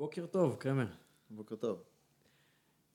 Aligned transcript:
בוקר 0.00 0.26
טוב, 0.26 0.56
קרמר. 0.56 0.86
בוקר 1.30 1.56
טוב. 1.56 1.82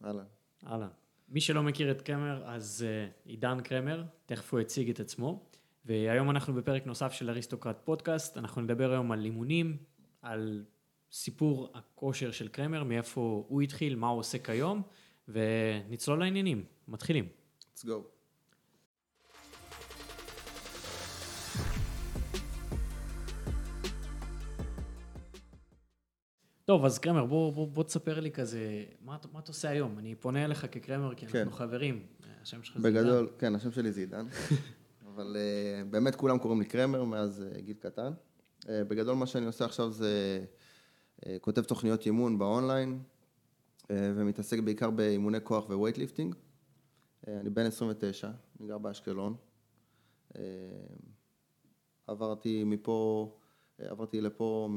אהלן. 0.05 0.23
אהלן. 0.67 0.87
מי 1.29 1.41
שלא 1.41 1.63
מכיר 1.63 1.91
את 1.91 2.01
קרמר, 2.01 2.43
אז 2.45 2.85
uh, 2.85 3.29
עידן 3.29 3.61
קרמר, 3.61 4.03
תכף 4.25 4.53
הוא 4.53 4.59
יציג 4.59 4.89
את 4.89 4.99
עצמו. 4.99 5.49
והיום 5.85 6.29
אנחנו 6.29 6.53
בפרק 6.53 6.85
נוסף 6.85 7.11
של 7.11 7.29
אריסטוקרט 7.29 7.81
פודקאסט, 7.83 8.37
אנחנו 8.37 8.61
נדבר 8.61 8.91
היום 8.91 9.11
על 9.11 9.25
אימונים, 9.25 9.77
על 10.21 10.65
סיפור 11.11 11.69
הכושר 11.73 12.31
של 12.31 12.47
קרמר, 12.47 12.83
מאיפה 12.83 13.45
הוא 13.47 13.61
התחיל, 13.61 13.95
מה 13.95 14.07
הוא 14.07 14.19
עושה 14.19 14.37
כיום, 14.37 14.81
ונצלול 15.27 16.19
לעניינים. 16.19 16.65
מתחילים. 16.87 17.27
let's 17.75 17.81
go. 17.81 18.14
טוב, 26.65 26.85
אז 26.85 26.99
קרמר, 26.99 27.25
בוא, 27.25 27.53
בוא, 27.53 27.67
בוא 27.67 27.83
תספר 27.83 28.19
לי 28.19 28.31
כזה, 28.31 28.83
מה, 29.01 29.17
מה 29.33 29.39
אתה 29.39 29.51
עושה 29.51 29.69
היום? 29.69 29.99
אני 29.99 30.15
פונה 30.15 30.45
אליך 30.45 30.65
כקרמר, 30.71 31.15
כי 31.15 31.27
כן. 31.27 31.37
אנחנו 31.37 31.51
חברים. 31.51 32.05
השם 32.41 32.63
שלך 32.63 32.77
זה 32.77 32.91
בגדול, 32.91 33.29
כן, 33.39 33.55
השם 33.55 33.71
שלי 33.71 33.91
זה 33.91 33.99
עידן. 33.99 34.27
אבל 35.13 35.35
אה, 35.35 35.85
באמת 35.91 36.15
כולם 36.15 36.37
קוראים 36.37 36.59
לי 36.59 36.65
קרמר 36.65 37.03
מאז 37.03 37.43
אה, 37.43 37.59
גיל 37.61 37.75
קטן. 37.79 38.13
אה, 38.61 38.67
בגדול 38.87 39.15
מה 39.15 39.25
שאני 39.25 39.45
עושה 39.45 39.65
עכשיו 39.65 39.91
זה 39.91 40.43
אה, 41.21 41.29
כותב 41.41 41.61
תוכניות 41.63 42.05
אימון 42.05 42.37
ב 42.37 42.45
online, 42.45 42.99
אה, 43.81 43.85
ומתעסק 43.91 44.59
בעיקר 44.59 44.89
באימוני 44.89 45.37
כוח 45.43 45.69
ו 45.69 45.74
weightlifting. 45.74 46.35
אה, 46.35 47.29
אני 47.29 47.49
בן 47.49 47.65
29, 47.65 48.29
אני 48.59 48.67
גר 48.67 48.77
באשקלון. 48.77 49.35
אה, 50.33 50.37
עברתי 52.07 52.63
מפה, 52.63 53.31
אה, 53.79 53.83
עברתי 53.83 54.21
לפה 54.21 54.69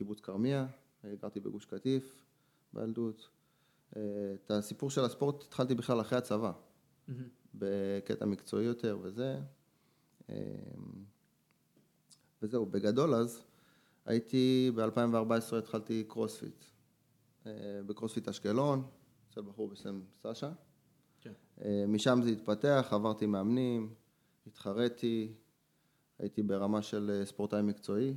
מקיבוץ 0.00 0.20
כרמיה, 0.20 0.66
גרתי 1.04 1.40
בגוש 1.40 1.64
קטיף 1.64 2.22
בילדות. 2.72 3.28
אה, 3.96 4.02
את 4.34 4.50
הסיפור 4.50 4.90
של 4.90 5.04
הספורט 5.04 5.42
התחלתי 5.42 5.74
בכלל 5.74 6.00
אחרי 6.00 6.18
הצבא. 6.18 6.52
בקטע 7.54 8.24
מקצועי 8.24 8.64
יותר 8.64 8.98
וזה. 9.02 9.40
אה, 10.30 10.36
וזהו, 12.42 12.66
בגדול 12.66 13.14
אז 13.14 13.42
הייתי, 14.04 14.72
ב-2014 14.74 15.56
התחלתי 15.56 16.04
קרוספיט. 16.08 16.64
אה, 17.46 17.52
בקרוספיט 17.86 18.28
אשקלון, 18.28 18.84
אצל 19.30 19.40
בחור 19.42 19.68
בשם 19.68 20.00
סשה. 20.22 20.52
כן. 21.20 21.32
אה, 21.64 21.84
משם 21.88 22.20
זה 22.22 22.30
התפתח, 22.30 22.88
עברתי 22.90 23.26
מאמנים, 23.26 23.94
התחרתי, 24.46 25.34
הייתי 26.18 26.42
ברמה 26.42 26.82
של 26.82 27.10
אה, 27.10 27.26
ספורטאי 27.26 27.62
מקצועי, 27.62 28.08
אה, 28.08 28.14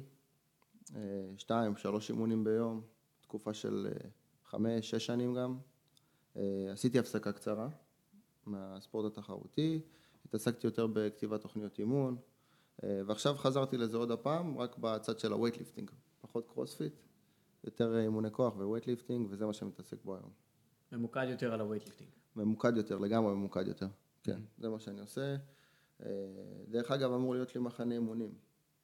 שתיים, 1.37 1.77
שלוש 1.77 2.09
אימונים 2.09 2.43
ביום, 2.43 2.81
תקופה 3.21 3.53
של 3.53 3.87
אה, 3.91 4.09
חמש, 4.45 4.89
שש 4.89 5.05
שנים 5.05 5.35
גם. 5.35 5.57
אה, 6.37 6.69
עשיתי 6.71 6.99
הפסקה 6.99 7.31
קצרה 7.31 7.69
מהספורט 8.45 9.11
התחרותי, 9.11 9.81
התעסקתי 10.25 10.67
יותר 10.67 10.87
בכתיבת 10.87 11.41
תוכניות 11.41 11.79
אימון, 11.79 12.17
אה, 12.83 13.01
ועכשיו 13.05 13.35
חזרתי 13.35 13.77
לזה 13.77 13.97
עוד 13.97 14.11
הפעם, 14.11 14.57
רק 14.57 14.77
בצד 14.77 15.19
של 15.19 15.31
ה 15.31 15.35
weightlifting, 15.35 15.91
פחות 16.21 16.47
קרוספיט, 16.47 16.93
יותר 17.63 17.99
אימוני 17.99 18.31
כוח 18.31 18.55
ו 18.55 18.60
weightlifting, 18.60 19.27
וזה 19.29 19.45
מה 19.45 19.53
שאני 19.53 19.69
מתעסק 19.69 19.97
בו 20.03 20.15
היום. 20.15 20.29
ממוקד 20.91 21.25
יותר 21.29 21.53
על 21.53 21.61
ה 21.61 21.65
weightlifting. 21.65 22.09
ממוקד 22.35 22.77
יותר, 22.77 22.97
לגמרי 22.97 23.33
ממוקד 23.33 23.67
יותר. 23.67 23.87
כן, 24.23 24.41
זה 24.57 24.69
מה 24.69 24.79
שאני 24.79 25.01
עושה. 25.01 25.35
אה, 26.03 26.09
דרך 26.67 26.91
אגב, 26.91 27.11
אמור 27.11 27.33
להיות 27.33 27.55
לי 27.55 27.61
מחנה 27.61 27.95
אימונים 27.95 28.33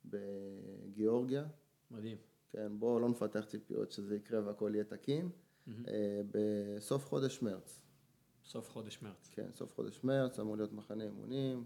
בגיאורגיה. 0.05 1.45
מדהים. 1.91 2.17
כן, 2.51 2.79
בואו 2.79 2.99
לא 2.99 3.09
נפתח 3.09 3.45
ציפיות 3.47 3.91
שזה 3.91 4.15
יקרה 4.15 4.45
והכל 4.47 4.71
יהיה 4.73 4.83
תקין. 4.83 5.29
אה, 5.87 6.21
בסוף 6.31 7.05
חודש 7.05 7.41
מרץ. 7.41 7.81
סוף 8.45 8.69
חודש 8.71 9.01
מרץ. 9.01 9.29
כן, 9.31 9.49
סוף 9.53 9.75
חודש 9.75 10.03
מרץ 10.03 10.39
אמור 10.39 10.57
להיות 10.57 10.73
מחנה 10.73 11.03
אימונים. 11.03 11.63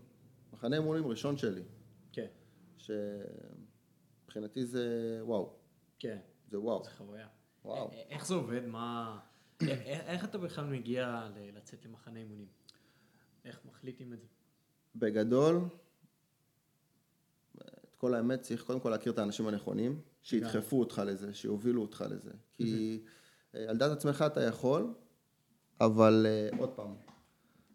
מחנה 0.54 0.76
אימונים 0.76 1.08
ראשון 1.08 1.38
שלי, 1.38 1.64
כן, 2.12 2.28
שמבחינתי 2.78 4.66
זה 4.66 4.88
וואו, 5.24 5.54
כן, 6.00 6.18
זה 6.50 6.60
וואו, 6.60 6.84
זו 6.84 6.90
חוויה. 6.98 7.28
וואו. 7.66 7.88
א- 7.90 7.94
איך 8.10 8.28
זה 8.28 8.34
עובד? 8.34 8.66
מה... 8.66 9.20
א- 9.62 9.66
איך 10.06 10.26
אתה 10.26 10.38
בכלל 10.38 10.66
מגיע 10.66 11.30
ל- 11.36 11.58
לצאת 11.58 11.86
למחנה 11.86 12.20
אימונים? 12.20 12.48
איך 13.46 13.60
מחליטים 13.66 14.14
את 14.14 14.20
זה? 14.22 14.28
בגדול, 14.96 15.62
את 17.58 17.96
כל 17.98 18.14
האמת 18.14 18.42
צריך 18.42 18.64
קודם 18.64 18.80
כל 18.80 18.90
להכיר 18.90 19.12
את 19.14 19.18
האנשים 19.18 19.48
הנכונים, 19.48 20.02
שידחפו 20.24 20.80
אותך 20.80 21.02
לזה, 21.06 21.34
שיובילו 21.34 21.82
אותך 21.82 22.06
לזה. 22.10 22.32
כי 22.54 23.02
אה, 23.56 23.70
על 23.70 23.78
דעת 23.78 23.92
עצמך 23.92 24.24
אתה 24.28 24.42
יכול, 24.42 24.94
אבל 25.82 26.26
אה, 26.30 26.58
עוד 26.58 26.70
פעם, 26.70 26.96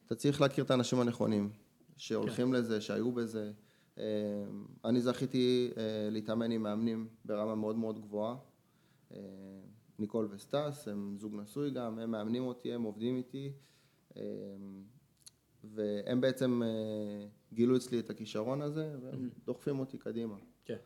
אתה 0.06 0.14
צריך 0.14 0.40
להכיר 0.40 0.64
את 0.64 0.70
האנשים 0.70 1.00
הנכונים, 1.00 1.50
שהולכים 1.96 2.52
לזה, 2.52 2.80
שהיו 2.80 3.12
בזה. 3.12 3.52
אה, 3.98 4.04
אני 4.84 5.00
זכיתי 5.00 5.70
להתאמן 6.10 6.50
עם 6.50 6.62
מאמנים 6.62 7.08
ברמה 7.24 7.54
מאוד 7.54 7.76
מאוד 7.76 8.00
גבוהה. 8.00 8.36
ניקול 9.98 10.28
וסטס, 10.30 10.88
הם 10.88 11.16
זוג 11.18 11.34
נשוי 11.34 11.70
גם, 11.70 11.98
הם 11.98 12.10
מאמנים 12.10 12.42
אותי, 12.42 12.72
הם 12.72 12.82
עובדים 12.82 13.16
איתי. 13.16 13.52
והם 15.64 16.20
בעצם 16.20 16.62
גילו 17.52 17.76
אצלי 17.76 17.98
את 18.00 18.10
הכישרון 18.10 18.62
הזה, 18.62 18.94
והם 19.02 19.30
דוחפים 19.44 19.78
אותי 19.78 19.98
קדימה. 19.98 20.36
כן. 20.64 20.76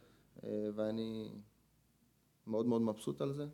ואני 0.75 1.31
מאוד 2.47 2.67
מאוד 2.67 2.83
מבסוט 2.83 3.21
על 3.21 3.33
זה. 3.33 3.47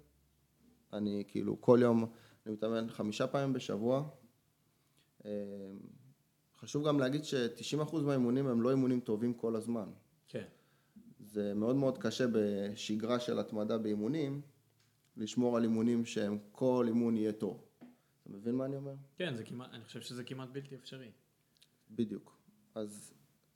אני 0.92 1.24
כאילו 1.28 1.60
כל 1.60 1.78
יום, 1.82 2.12
אני 2.46 2.54
מתאמן 2.54 2.90
חמישה 2.90 3.26
פעמים 3.26 3.52
בשבוע. 3.52 4.08
אה, 5.24 5.30
חשוב 6.56 6.88
גם 6.88 7.00
להגיד 7.00 7.24
ש-90% 7.24 7.96
מהאימונים 7.96 8.46
הם 8.46 8.62
לא 8.62 8.70
אימונים 8.70 9.00
טובים 9.00 9.34
כל 9.34 9.56
הזמן. 9.56 9.88
כן. 10.28 10.44
זה 11.20 11.54
מאוד 11.54 11.76
מאוד 11.76 11.98
קשה 11.98 12.24
בשגרה 12.32 13.20
של 13.20 13.38
התמדה 13.38 13.78
באימונים, 13.78 14.40
לשמור 15.16 15.56
על 15.56 15.62
אימונים 15.62 16.04
שהם 16.04 16.38
כל 16.52 16.84
אימון 16.88 17.16
יהיה 17.16 17.32
טוב. 17.32 17.64
אתה 17.78 18.30
מבין 18.36 18.54
מה 18.54 18.64
אני 18.64 18.76
אומר? 18.76 18.94
כן, 19.16 19.34
זה 19.34 19.44
כמעט, 19.44 19.70
אני 19.72 19.84
חושב 19.84 20.00
שזה 20.00 20.24
כמעט 20.24 20.48
בלתי 20.52 20.74
אפשרי. 20.74 21.10
בדיוק. 21.90 22.38
אז 22.74 23.14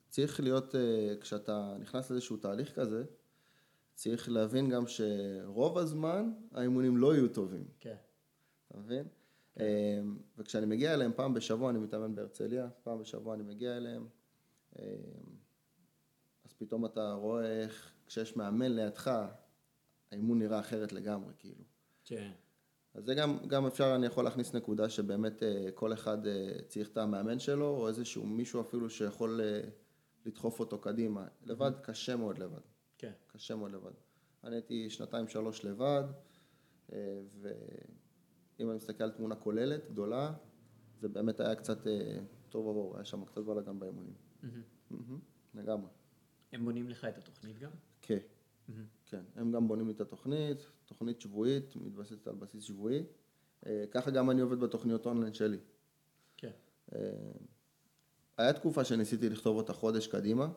צריך 0.08 0.40
להיות, 0.40 0.74
אה, 0.74 1.14
כשאתה 1.20 1.76
נכנס 1.80 2.10
לאיזשהו 2.10 2.36
תהליך 2.36 2.74
כזה, 2.74 3.04
צריך 3.94 4.28
להבין 4.28 4.70
גם 4.70 4.84
שרוב 4.86 5.78
הזמן 5.78 6.32
האימונים 6.52 6.96
לא 6.96 7.14
יהיו 7.14 7.28
טובים, 7.28 7.64
כן. 7.80 7.96
אתה 8.68 8.78
מבין? 8.78 9.06
אה, 9.60 10.00
וכשאני 10.38 10.66
מגיע 10.66 10.94
אליהם 10.94 11.12
פעם 11.16 11.34
בשבוע, 11.34 11.70
אני 11.70 11.78
מתאמן 11.78 12.14
בהרצליה, 12.14 12.68
פעם 12.82 12.98
בשבוע 12.98 13.34
אני 13.34 13.42
מגיע 13.42 13.76
אליהם, 13.76 14.06
אה, 14.78 14.84
אז 16.44 16.52
פתאום 16.52 16.84
אתה 16.84 17.12
רואה 17.12 17.62
איך 17.62 17.92
כשיש 18.06 18.36
מאמן 18.36 18.72
לידך, 18.72 19.10
האימון 20.10 20.38
נראה 20.38 20.60
אחרת 20.60 20.92
לגמרי, 20.92 21.32
כאילו. 21.38 21.64
כן. 22.04 22.30
אז 22.94 23.04
זה 23.04 23.14
גם, 23.14 23.38
גם 23.46 23.66
אפשר, 23.66 23.94
אני 23.94 24.06
יכול 24.06 24.24
להכניס 24.24 24.54
נקודה 24.54 24.88
שבאמת 24.88 25.42
אה, 25.42 25.68
כל 25.74 25.92
אחד 25.92 26.26
אה, 26.26 26.52
צריך 26.68 26.88
את 26.88 26.96
המאמן 26.96 27.38
שלו, 27.38 27.66
או 27.66 27.88
איזשהו 27.88 28.26
מישהו 28.26 28.60
אפילו 28.60 28.90
שיכול 28.90 29.40
אה, 29.40 29.60
לדחוף 30.26 30.60
אותו 30.60 30.78
קדימה. 30.78 31.26
לבד, 31.44 31.72
קשה 31.82 32.16
מאוד 32.16 32.38
לבד. 32.38 32.71
כן. 33.02 33.12
קשה 33.26 33.56
מאוד 33.56 33.70
לבד. 33.70 33.92
אני 34.44 34.56
הייתי 34.56 34.90
שנתיים 34.90 35.28
שלוש 35.28 35.64
לבד, 35.64 36.04
אה, 36.92 37.20
ואם 37.40 38.68
אני 38.68 38.76
מסתכל 38.76 39.04
על 39.04 39.10
תמונה 39.10 39.36
כוללת, 39.36 39.90
גדולה, 39.90 40.34
זה 41.00 41.08
באמת 41.08 41.40
היה 41.40 41.54
קצת 41.54 41.86
אה, 41.86 42.18
טוב 42.48 42.68
עבור, 42.68 42.96
היה 42.96 43.04
שם 43.04 43.24
קצת 43.24 43.38
בלאגן 43.42 43.78
באימונים. 43.78 44.14
מהמם, 44.90 45.18
לגמרי. 45.54 45.90
הם 46.52 46.64
בונים 46.64 46.88
לך 46.88 47.04
את 47.04 47.18
התוכנית 47.18 47.58
גם? 47.58 47.70
כן. 48.02 48.18
כן, 49.06 49.22
הם 49.36 49.52
גם 49.52 49.68
בונים 49.68 49.86
לי 49.86 49.92
את 49.92 50.00
התוכנית, 50.00 50.58
תוכנית 50.84 51.20
שבועית, 51.20 51.76
מתבססת 51.76 52.26
על 52.26 52.34
בסיס 52.34 52.64
שבועי. 52.64 53.04
אה, 53.66 53.84
ככה 53.90 54.10
גם 54.10 54.30
אני 54.30 54.40
עובד 54.40 54.60
בתוכניות 54.60 55.06
אונליין 55.06 55.34
שלי. 55.34 55.58
כן. 56.36 56.50
היה 58.36 58.52
תקופה 58.52 58.84
שניסיתי 58.84 59.28
לכתוב 59.28 59.56
אותה 59.56 59.72
חודש 59.72 60.06
קדימה, 60.06 60.48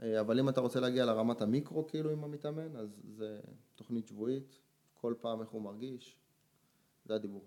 אבל 0.00 0.38
אם 0.38 0.48
אתה 0.48 0.60
רוצה 0.60 0.80
להגיע 0.80 1.04
לרמת 1.04 1.42
המיקרו 1.42 1.86
כאילו 1.86 2.10
עם 2.10 2.24
המתאמן, 2.24 2.76
אז 2.76 3.02
זה 3.16 3.40
תוכנית 3.74 4.08
שבועית, 4.08 4.58
כל 4.94 5.14
פעם 5.20 5.40
איך 5.40 5.48
הוא 5.48 5.62
מרגיש, 5.62 6.18
זה 7.04 7.14
הדיבור. 7.14 7.44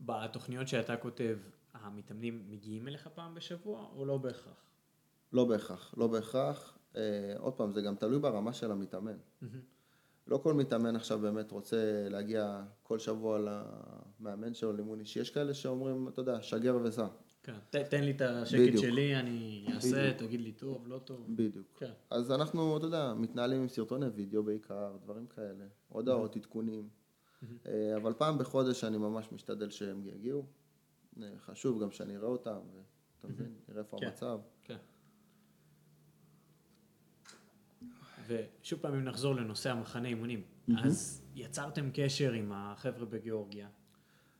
בתוכניות 0.00 0.68
שאתה 0.68 0.96
כותב, 0.96 1.38
המתאמנים 1.72 2.44
מגיעים 2.50 2.88
אליך 2.88 3.08
פעם 3.14 3.34
בשבוע 3.34 3.88
או 3.96 4.04
לא 4.04 4.18
בהכרח? 4.18 4.70
לא 5.32 5.44
בהכרח, 5.44 5.94
לא 5.96 6.06
בהכרח. 6.06 6.78
אה, 6.96 7.34
עוד 7.38 7.52
פעם, 7.54 7.72
זה 7.72 7.82
גם 7.82 7.96
תלוי 7.96 8.18
ברמה 8.18 8.52
של 8.52 8.70
המתאמן. 8.70 9.16
מהמם. 9.40 9.60
לא 10.26 10.38
כל 10.38 10.54
מתאמן 10.54 10.96
עכשיו 10.96 11.18
באמת 11.18 11.50
רוצה 11.50 12.08
להגיע 12.08 12.62
כל 12.82 12.98
שבוע 12.98 13.38
למאמן 13.38 14.54
שלו 14.54 14.72
לאימון 14.72 15.00
אישי. 15.00 15.20
יש 15.20 15.30
כאלה 15.30 15.54
שאומרים, 15.54 16.08
אתה 16.08 16.20
יודע, 16.20 16.42
שגר 16.42 16.78
וסע. 16.84 17.06
כן. 17.42 17.54
ת- 17.70 17.76
תן 17.76 18.04
לי 18.04 18.10
את 18.10 18.20
השקט 18.20 18.60
בדיוק. 18.60 18.84
שלי, 18.84 19.16
אני 19.16 19.66
אעשה, 19.74 20.02
בדיוק. 20.04 20.16
תגיד 20.18 20.40
לי 20.40 20.52
טוב, 20.52 20.88
לא 20.88 20.98
טוב. 20.98 21.26
בדיוק. 21.36 21.66
כן. 21.76 21.90
אז 22.10 22.32
אנחנו, 22.32 22.76
אתה 22.76 22.86
יודע, 22.86 23.14
מתנהלים 23.14 23.60
עם 23.60 23.68
סרטוני 23.68 24.06
וידאו 24.06 24.42
בעיקר, 24.42 24.96
דברים 25.04 25.26
כאלה, 25.26 25.64
הודעות, 25.88 26.36
עדכונים. 26.36 26.88
אה, 27.66 27.96
אבל 27.96 28.12
פעם 28.12 28.38
בחודש 28.38 28.84
אני 28.84 28.96
ממש 28.98 29.32
משתדל 29.32 29.70
שהם 29.70 30.04
יגיעו. 30.06 30.46
אה, 31.22 31.28
חשוב 31.38 31.82
גם 31.82 31.90
שאני 31.90 32.16
אראה 32.16 32.28
אותם, 32.28 32.58
ואתה 32.74 33.28
מבין, 33.28 33.54
נראה 33.68 33.80
איפה 33.80 33.96
כן. 34.00 34.06
המצב. 34.06 34.40
כן. 34.64 34.76
ושוב 38.26 38.80
פעם, 38.80 38.94
אם 38.94 39.04
נחזור 39.04 39.34
לנושא 39.34 39.70
המחנה 39.70 40.08
אימונים, 40.08 40.42
אז 40.84 41.22
יצרתם 41.34 41.90
קשר 41.94 42.32
עם 42.32 42.52
החבר'ה 42.54 43.04
בגיאורגיה. 43.06 43.68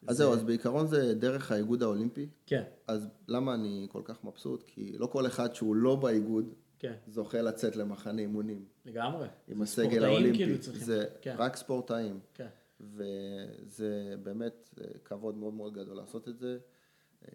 אז 0.06 0.16
זהו, 0.16 0.32
אז 0.32 0.42
בעיקרון 0.42 0.86
זה 0.86 1.14
דרך 1.14 1.52
האיגוד 1.52 1.82
האולימפי. 1.82 2.28
כן, 2.46 2.62
אז 2.86 3.08
למה 3.28 3.54
אני 3.54 3.86
כל 3.90 4.02
כך 4.04 4.24
מבסוט? 4.24 4.64
כי 4.66 4.98
לא 4.98 5.06
כל 5.06 5.26
אחד 5.26 5.54
שהוא 5.54 5.76
לא 5.76 5.96
באיגוד 5.96 6.54
כן, 6.78 6.94
זוכה 7.06 7.42
לצאת 7.42 7.76
למחנה 7.76 8.22
אימונים 8.22 8.64
לגמרי. 8.84 9.28
עם 9.48 9.62
הסגל 9.62 10.04
האולימפי. 10.04 10.38
כאילו 10.38 10.60
צריכים. 10.60 10.82
זה 10.82 11.04
כן, 11.20 11.34
רק 11.38 11.56
ספורטאים. 11.56 12.20
כן. 12.34 12.48
וזה 12.80 14.14
באמת 14.22 14.74
אה, 14.80 14.86
כבוד 15.04 15.36
מאוד 15.36 15.54
מאוד 15.54 15.74
גדול 15.74 15.96
לעשות 15.96 16.28
את 16.28 16.38
זה. 16.38 16.58
אה, 17.24 17.28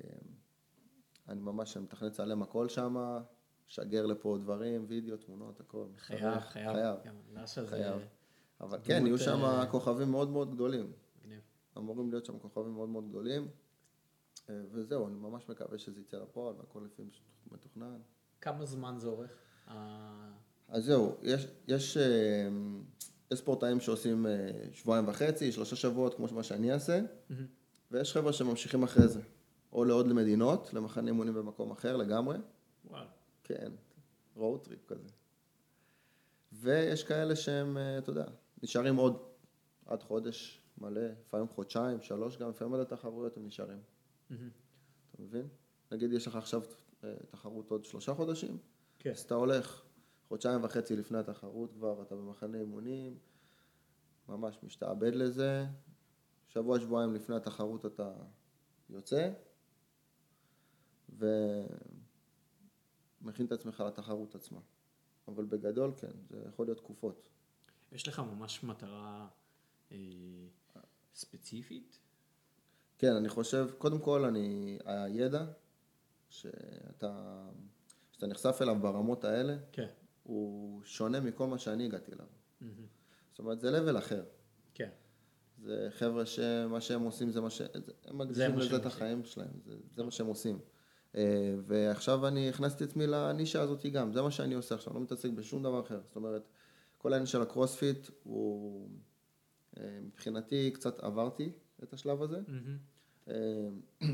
אני 1.30 1.42
ממש 1.42 1.78
מתכנן 1.78 2.08
לצלם 2.08 2.42
הכל 2.42 2.70
שם, 2.70 3.20
שגר 3.68 4.06
לפה 4.06 4.38
דברים, 4.42 4.86
וידאו, 4.88 5.18
תמונות, 5.18 5.60
הכל. 5.60 5.86
חייב, 5.98 6.40
חייב. 6.40 6.74
חייב. 6.74 6.96
כן, 7.04 7.66
חייב. 7.66 8.02
אבל 8.62 8.80
כן, 8.84 9.06
יהיו 9.06 9.18
שם 9.18 9.44
אה, 9.44 9.66
כוכבים 9.66 10.12
מאוד 10.12 10.30
מאוד 10.30 10.54
גדולים. 10.54 10.92
אמורים 11.78 12.10
להיות 12.12 12.26
שם 12.26 12.40
כוכבים 12.40 12.74
מאוד 12.74 12.90
מאוד 12.90 13.10
גדולים. 13.10 13.48
אה, 14.50 14.62
וזהו, 14.72 15.08
אני 15.08 15.16
ממש 15.16 15.50
מקווה 15.50 15.78
שזה 15.78 16.02
יצא 16.02 16.18
לפועל 16.18 16.56
והכל 16.58 16.80
לפי 16.86 17.04
מתוכנן. 17.52 17.98
כמה 18.42 18.66
זמן 18.66 18.96
זה 19.00 19.08
אורך? 19.08 19.32
ה- 19.68 20.32
אז 20.68 20.86
זהו, 20.86 21.16
יש, 21.22 21.48
יש, 21.68 21.98
אה, 21.98 22.48
יש 23.32 23.40
ספורטאים 23.40 23.80
שעושים 23.80 24.26
אה, 24.28 24.32
שבועיים 24.72 25.08
וחצי, 25.08 25.52
שלושה 25.52 25.76
שבועות, 25.76 26.14
כמו 26.14 26.28
מה 26.32 26.44
שאני 26.44 26.74
אעשה, 26.74 27.02
מהמם. 27.30 27.46
ויש 27.92 28.14
חבר'ה 28.14 28.34
שממשיכים 28.34 28.84
אחרי 28.84 29.08
זה, 29.08 29.22
או 29.72 29.86
לעוד 29.86 30.08
מדינות, 30.14 30.74
למחנה 30.74 31.08
אימונים 31.08 31.34
במקום 31.34 31.72
אחר 31.72 31.98
לגמרי, 31.98 32.38
וואלה. 32.86 33.08
כן, 33.44 33.72
road 34.36 34.64
trip 34.64 34.86
כזה. 34.88 35.10
ויש 36.52 37.04
כאלה 37.04 37.36
שהם, 37.36 37.78
אתה 37.98 38.10
יודע, 38.10 38.26
נשארים 38.64 38.96
עוד 38.96 39.18
עד 39.86 40.04
חודש 40.04 40.62
מלא, 40.78 41.02
לפעמים 41.02 41.48
חודשיים, 41.48 42.02
שלוש 42.02 42.38
גם, 42.38 42.50
לפעמים 42.50 42.74
עד 42.74 42.80
התחרויות 42.80 43.38
הם 43.38 43.46
נשארים. 43.46 43.80
אתה 44.28 45.24
מבין? 45.24 45.48
נגיד 45.92 46.14
יש 46.14 46.28
לך 46.28 46.36
עכשיו 46.36 46.62
אה, 47.04 47.16
תחרות 47.28 47.72
עוד 47.72 47.86
שלושה 47.86 48.14
חודשים, 48.14 48.58
כן. 49.00 49.12
אז 49.12 49.20
אתה 49.20 49.36
הולך 49.36 49.84
חודשיים 50.28 50.64
וחצי 50.64 50.96
לפני 50.96 51.18
התחרות 51.18 51.72
כבר, 51.72 52.02
אתה 52.02 52.16
במחנה 52.16 52.58
אימונים, 52.58 53.18
ממש 54.30 54.60
משתעבד 54.64 55.16
לזה, 55.16 55.66
שבוע, 56.48 56.80
שבועיים 56.80 57.14
לפני 57.14 57.36
התחרות 57.36 57.86
אתה 57.86 58.14
יוצא, 58.90 59.32
ומכין 61.10 61.76
את 63.46 63.52
עצמך 63.52 63.84
לתחרות 63.88 64.36
עצמה. 64.36 64.60
אבל 65.28 65.46
בגדול, 65.46 65.92
כן, 65.98 66.12
זה 66.30 66.44
יכול 66.48 66.66
להיות 66.66 66.78
תקופות. 66.78 67.30
יש 67.92 68.08
לך 68.08 68.20
ממש 68.20 68.64
מטרה 68.64 69.28
ספציפית? 71.16 72.00
כן, 72.98 73.16
אני 73.16 73.30
חושב, 73.30 73.70
קודם 73.78 74.00
כל, 74.00 74.26
אני, 74.26 74.78
הידע 74.86 75.46
שאתה, 76.30 77.44
שאתה 78.12 78.28
נחשף 78.28 78.58
אליו 78.62 78.76
ברמות 78.82 79.24
האלה, 79.24 79.58
כן. 79.72 79.88
הוא 80.24 80.84
שונה 80.84 81.20
מכל 81.20 81.48
מה 81.48 81.58
שאני 81.58 81.86
הגעתי 81.86 82.12
אליו. 82.12 82.26
מהמם. 82.62 82.86
זאת 83.30 83.40
אומרת, 83.40 83.60
זה 83.60 83.80
level 83.80 83.98
אחר. 83.98 84.24
כן. 84.74 84.90
זה 85.64 85.88
חבר'ה 85.92 86.26
שמה 86.26 86.82
שהם 86.82 87.02
עושים 87.02 87.30
זה 87.30 87.42
מה 87.42 87.50
ש... 87.50 87.62
זה- 87.74 87.92
הם 88.06 88.18
מקדישים 88.18 88.58
לזה 88.58 88.70
שהם 88.70 88.80
את. 88.80 88.86
החיים 88.86 89.24
שלהם, 89.26 89.60
זה, 89.66 89.76
זה 89.96 90.04
מה 90.04 90.12
שהם 90.12 90.28
עושים. 90.28 90.60
אה, 91.16 91.56
ועכשיו 91.68 92.28
אני 92.28 92.50
הכנסתי 92.50 92.84
את 92.84 92.90
עצמי 92.90 93.08
לנישה 93.08 93.62
הזאת 93.62 93.86
גם, 93.86 94.14
זה 94.14 94.22
מה 94.22 94.32
שאני 94.32 94.54
עושה 94.54 94.76
עכשיו, 94.76 94.94
לא 94.94 95.00
מתעסק 95.00 95.30
בשום 95.30 95.64
דבר 95.64 95.80
אחר. 95.80 96.02
זאת 96.08 96.16
אומרת, 96.16 96.48
כל 96.98 97.14
העניין 97.14 97.28
של 97.28 97.42
הקרוספיט 97.42 98.08
הוא... 98.24 98.90
מבחינתי 100.02 100.72
קצת 100.72 101.00
עברתי 101.00 101.52
את 101.84 101.94
השלב 101.94 102.22
הזה. 102.22 102.40
אה, 103.28 103.68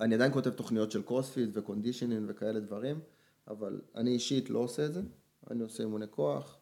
אני 0.00 0.14
עדיין 0.14 0.32
כותב 0.32 0.50
תוכניות 0.50 0.90
של 0.90 1.02
קרוספיט 1.02 1.50
ו 1.52 1.57
conditioning 1.57 2.24
וכאלה 2.28 2.60
דברים, 2.60 3.00
אבל 3.48 3.80
אני 3.94 4.10
אישית 4.10 4.50
לא 4.50 4.58
עושה 4.58 4.86
את 4.86 4.94
זה, 4.94 5.02
אני 5.50 5.62
עושה 5.62 5.82
אימוני 5.82 6.06
כוח, 6.10 6.58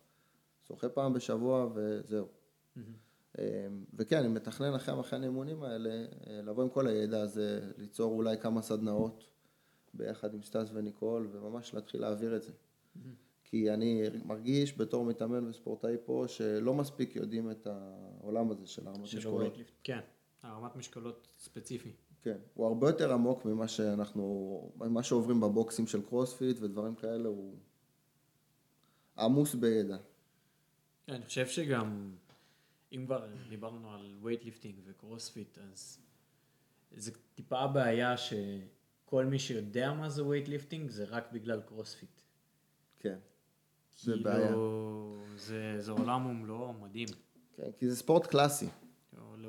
שוחה 0.68 0.88
פעם 0.88 1.12
בשבוע 1.12 1.68
וזהו. 1.74 2.26
אה, 3.38 3.66
וכן, 3.94 4.18
אני 4.18 4.28
מתכנן 4.28 4.74
אחרי 4.74 4.94
המחנה 4.94 5.20
האימונים 5.20 5.62
האלה, 5.62 5.90
אה, 5.90 6.42
לבוא 6.42 6.62
עם 6.62 6.68
כל 6.68 6.86
הידע 6.86 7.20
הזה, 7.20 7.72
ליצור 7.78 8.12
אולי 8.12 8.38
כמה 8.38 8.62
סדנאות 8.62 9.24
ביחד 9.94 10.34
עם 10.34 10.42
סטס 10.42 10.70
וניקול, 10.72 11.28
וממש 11.32 11.74
להתחיל 11.74 12.00
להעביר 12.00 12.36
את 12.36 12.42
זה. 12.42 12.52
כי 13.50 13.70
אני 13.70 14.02
מרגיש 14.24 14.78
בתור 14.78 15.04
מתאמן 15.04 15.44
וספורטאי 15.44 15.96
פה, 16.04 16.24
שלא 16.28 16.74
מספיק 16.74 17.16
יודעים 17.16 17.50
את 17.50 17.66
העולם 17.66 18.50
הזה 18.50 18.66
של 18.66 18.88
הרמת 18.88 19.06
של 19.06 19.18
משקולות. 19.18 19.52
כן. 19.84 20.00
הרמת 20.42 20.76
משקולות 20.76 21.28
ספציפי. 21.38 21.92
כן, 22.22 22.38
הוא 22.54 22.66
הרבה 22.66 22.88
יותר 22.88 23.12
עמוק 23.12 23.44
ממה 23.44 23.68
שאנחנו, 23.68 24.72
ממה 24.76 25.02
שעוברים 25.02 25.40
בבוקסים 25.40 25.86
של 25.86 26.02
קרוספיט 26.02 26.56
ודברים 26.60 26.94
כאלה, 26.94 27.28
הוא 27.28 27.56
עמוס 29.18 29.54
בידע. 29.54 29.96
אני 31.08 31.24
חושב 31.24 31.46
שגם, 31.46 32.14
אם 32.92 33.02
כבר 33.06 33.26
דיברנו 33.48 33.94
על 33.94 34.18
weightlifting 34.22 34.74
וקרוספיט, 34.84 35.58
אז 35.58 35.98
זה 36.96 37.12
טיפה 37.34 37.58
הבעיה 37.58 38.14
שכל 38.16 39.24
מי 39.24 39.38
שיודע 39.38 39.92
מה 39.92 40.08
זה 40.08 40.24
weightlifting 40.24 40.90
זה 40.90 41.04
רק 41.04 41.32
בגלל 41.32 41.60
קרוספיט. 41.60 42.20
כן. 43.00 43.18
זה 44.02 44.12
כאילו, 44.12 44.24
בעיה. 44.24 44.54
זה, 45.36 45.76
זה 45.78 45.92
עולם 45.92 46.26
ומלואו 46.26 46.72
מדהים. 46.72 47.08
כן, 47.56 47.70
כי 47.78 47.90
זה 47.90 47.96
ספורט 47.96 48.26
קלאסי. 48.26 48.66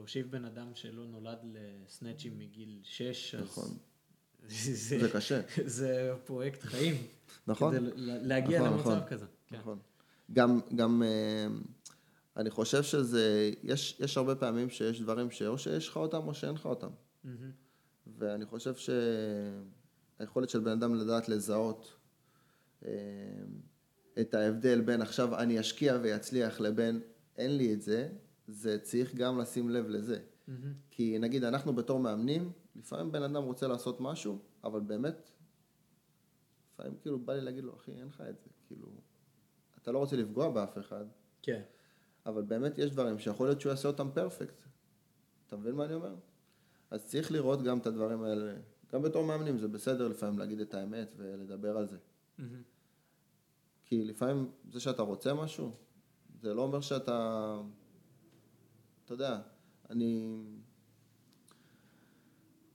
להושיב 0.02 0.32
בן 0.32 0.46
אדם 0.46 0.76
שלא 0.76 1.06
נולד 1.06 1.38
לסנאצ'ים 1.44 2.40
מגיל 2.40 2.80
6, 2.84 3.36
אז... 3.36 3.44
נכון. 3.44 3.78
זה, 4.48 4.98
זה 5.00 5.10
קשה. 5.14 5.42
זה 5.78 6.14
פרויקט 6.26 6.62
חיים. 6.62 6.96
נכון. 7.48 7.78
כדי 7.78 7.90
להגיע 7.96 8.62
נכון, 8.62 8.74
למצב 8.74 8.90
נכון. 8.90 9.08
כזה. 9.08 9.26
כן. 9.48 9.58
נכון. 9.58 9.80
גם, 10.34 10.60
גם 10.76 11.04
אה, 11.04 11.48
אני 12.38 12.50
חושב 12.50 12.84
שזה, 12.84 13.52
יש, 13.64 14.00
יש 14.00 14.18
הרבה 14.18 14.36
פעמים 14.36 14.70
שיש 14.70 15.02
דברים 15.02 15.32
שאו 15.32 15.58
שיש 15.58 15.88
לך 15.88 15.98
אותם 15.98 16.28
או 16.28 16.34
שאין 16.34 16.54
לך 16.54 16.66
אותם. 16.66 16.90
מהמם. 17.24 17.52
ואני 18.18 18.46
חושב 18.46 18.74
שהיכולת 20.18 20.50
של 20.50 20.60
בן 20.60 20.72
אדם 20.72 20.96
לדעת 20.96 21.30
לזהות 21.30 21.94
אה, 22.86 22.92
את 24.20 24.34
ההבדל 24.34 24.82
בין 24.82 25.02
עכשיו 25.02 25.40
אני 25.40 25.60
אשקיע 25.60 25.98
ויצליח 26.02 26.60
לבין 26.60 27.02
אין 27.38 27.58
לי 27.58 27.74
את 27.74 27.82
זה, 27.82 28.10
זה 28.48 28.80
צריך 28.80 29.16
גם 29.16 29.40
לשים 29.40 29.70
לב 29.70 29.88
לזה. 29.88 30.20
מהמם. 30.48 30.74
כי 30.92 31.20
נגיד 31.20 31.44
אנחנו 31.44 31.74
בתור 31.74 32.00
מאמנים, 32.00 32.52
לפעמים 32.76 33.12
בן 33.12 33.24
אדם 33.24 33.44
רוצה 33.44 33.68
לעשות 33.68 34.02
משהו, 34.02 34.40
אבל 34.64 34.80
באמת, 34.80 35.32
לפעמים 36.74 36.98
כאילו 37.02 37.20
בא 37.20 37.34
לי 37.34 37.42
להגיד 37.42 37.64
לו, 37.64 37.76
אחי, 37.76 37.92
אין 37.92 38.08
לך 38.08 38.24
את 38.30 38.40
זה, 38.40 38.50
כאילו, 38.68 38.88
אתה 39.82 39.92
לא 39.92 39.98
רוצה 39.98 40.16
לפגוע 40.16 40.50
באף 40.50 40.78
אחד, 40.78 41.06
כן. 41.42 41.62
אבל 42.26 42.42
באמת 42.42 42.78
יש 42.78 42.92
דברים 42.92 43.20
שיכול 43.20 43.48
להיות 43.48 43.62
שהוא 43.62 43.70
יעשה 43.70 43.88
אותם 43.88 44.10
פרפקט. 44.14 44.64
אתה 45.48 45.58
מבין 45.58 45.76
מה 45.76 45.86
אני 45.86 45.94
אומר? 45.94 46.16
אז 46.92 47.06
צריך 47.06 47.32
לראות 47.32 47.64
גם 47.64 47.78
את 47.78 47.88
הדברים 47.88 48.24
האלה. 48.24 48.54
גם 48.94 49.02
בתור 49.02 49.26
מאמנים 49.26 49.58
זה 49.58 49.68
בסדר 49.68 50.08
לפעמים 50.08 50.40
להגיד 50.40 50.60
את 50.60 50.74
האמת 50.74 51.14
ולדבר 51.18 51.78
על 51.78 51.88
זה. 51.88 51.98
מהמם. 52.38 52.62
כי 53.92 54.04
לפעמים 54.04 54.52
זה 54.72 54.80
שאתה 54.80 55.02
רוצה 55.02 55.34
משהו, 55.34 55.72
זה 56.42 56.54
לא 56.54 56.62
אומר 56.62 56.82
שאתה... 56.82 57.58
אתה 59.06 59.14
יודע, 59.14 59.40
אני... 59.90 60.38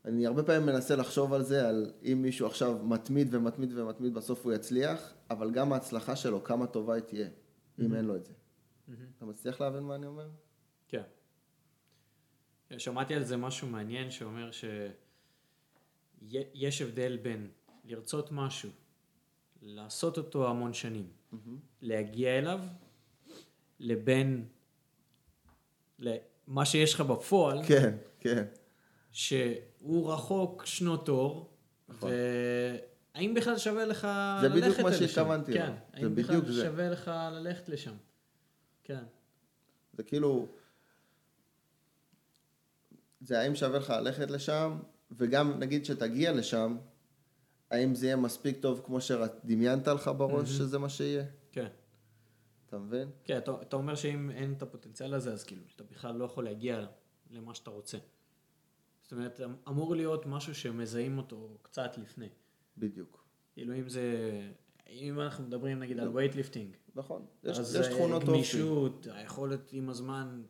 אני 0.05 0.27
הרבה 0.27 0.43
פעמים 0.43 0.67
מנסה 0.67 0.97
לחשוב 0.97 1.33
על 1.33 1.43
זה, 1.43 1.69
על 1.69 1.93
אם 2.03 2.19
מישהו 2.23 2.47
עכשיו 2.47 2.79
מתמיד 2.85 3.35
ומתמיד 3.35 3.79
ומתמיד, 3.79 4.15
בסוף 4.15 4.45
הוא 4.45 4.53
יצליח, 4.53 5.15
אבל 5.31 5.51
גם 5.51 5.73
ההצלחה 5.73 6.17
שלו, 6.17 6.45
כמה 6.45 6.67
טובה 6.67 6.95
היא 6.95 7.03
תהיה, 7.03 7.29
אם 7.79 7.95
אין 7.95 8.05
לו 8.05 8.17
את 8.17 8.25
זה. 8.25 8.33
מהמם. 8.89 9.07
אתה 9.17 9.25
מצליח 9.25 9.61
להבין 9.61 9.83
מה 9.83 9.95
אני 9.95 10.07
אומר? 10.07 10.29
כן. 10.89 11.03
שמעתי 12.79 13.15
על 13.15 13.25
זה 13.25 13.37
משהו 13.37 13.69
מעניין 13.69 14.11
שאומר 14.11 14.51
שיש 16.23 16.83
הבדל 16.83 17.17
בין 17.17 17.51
לרצות 17.85 18.33
משהו, 18.33 18.71
לעשות 19.67 20.19
אותו 20.19 20.49
המון 20.49 20.73
שנים, 20.73 21.09
להגיע 21.83 22.39
אליו, 22.39 22.61
לבין 23.81 24.45
מה 26.47 26.65
שיש 26.65 26.95
לך 26.95 27.01
בפועל, 27.01 27.63
כן, 27.67 27.97
כן. 28.21 28.45
שהוא 29.13 30.13
רחוק 30.13 30.67
שנות 30.67 31.09
אור, 31.09 31.51
נכון. 31.89 32.11
והאם 33.15 33.35
בכלל 33.35 33.59
שווה 33.59 33.85
לך 33.85 34.09
זה 34.41 34.49
ללכת 34.49 34.63
בדיוק 34.63 34.81
מה 34.81 34.91
לשם? 34.91 35.07
שהתכוונתי 35.07 35.53
כן. 35.53 35.73
זה 35.93 36.07
האם 36.07 36.15
בכלל 36.15 36.47
זה. 36.47 36.65
שווה 36.65 36.89
לך 36.89 37.11
ללכת 37.33 37.69
לשם? 37.69 37.95
כן. 38.85 39.05
זה 39.93 40.03
כאילו, 40.03 40.47
זה 43.21 43.41
האם 43.41 43.55
שווה 43.55 43.79
לך 43.79 43.91
ללכת 43.91 44.31
לשם, 44.31 44.79
וגם 45.11 45.59
נגיד 45.59 45.85
שתגיע 45.85 46.33
לשם, 46.33 46.77
האם 47.71 47.95
זה 47.95 48.07
יהיה 48.07 48.17
מספיק 48.17 48.61
טוב 48.61 48.83
כמו 48.87 49.01
שדמיינת 49.01 49.89
לך 49.89 50.11
בראש 50.17 50.49
שזה 50.49 50.79
מה 50.79 50.89
שיהיה? 50.89 51.25
כן. 51.53 51.67
אתה 52.67 52.79
מבין? 52.79 53.09
כן, 53.25 53.39
אתה, 53.39 53.53
אתה 53.63 53.77
אומר 53.77 53.95
שאם 53.95 54.31
אין 54.31 54.53
את 54.53 54.63
הפוטנציאל 54.63 55.15
הזה, 55.15 55.33
אז 55.33 55.45
כאילו, 55.45 55.63
אתה 55.77 55.85
בכלל 55.85 56.15
לא 56.17 56.25
יכול 56.25 56.45
להגיע 56.45 56.87
למה 57.31 57.55
שאתה 57.55 57.71
רוצה. 57.71 57.99
זאת 59.03 59.13
אומרת, 59.13 59.41
אמ- 59.45 59.55
אמור 59.69 59.97
להיות 59.97 60.27
משהו 60.27 60.55
שמזהים 60.55 61.19
אותו 61.19 61.59
קצת 61.63 61.99
לפני. 61.99 62.29
בדיוק. 62.79 63.25
כאילו, 63.55 63.75
אם 63.75 63.89
זה... 63.89 64.03
אם 64.91 65.21
אנחנו 65.21 65.45
מדברים 65.45 65.79
נגיד 65.79 65.99
על 66.01 66.09
weightlifting, 66.09 66.77
נכון. 66.95 67.27
יש, 67.45 67.59
אז 67.59 67.75
יש 67.75 67.87
אה, 67.87 67.93
תכונות 67.93 68.23
אופי. 68.23 68.33
גמישות, 68.35 69.07
היכולת 69.13 69.73
עם 69.73 69.89
הזמן 69.89 70.43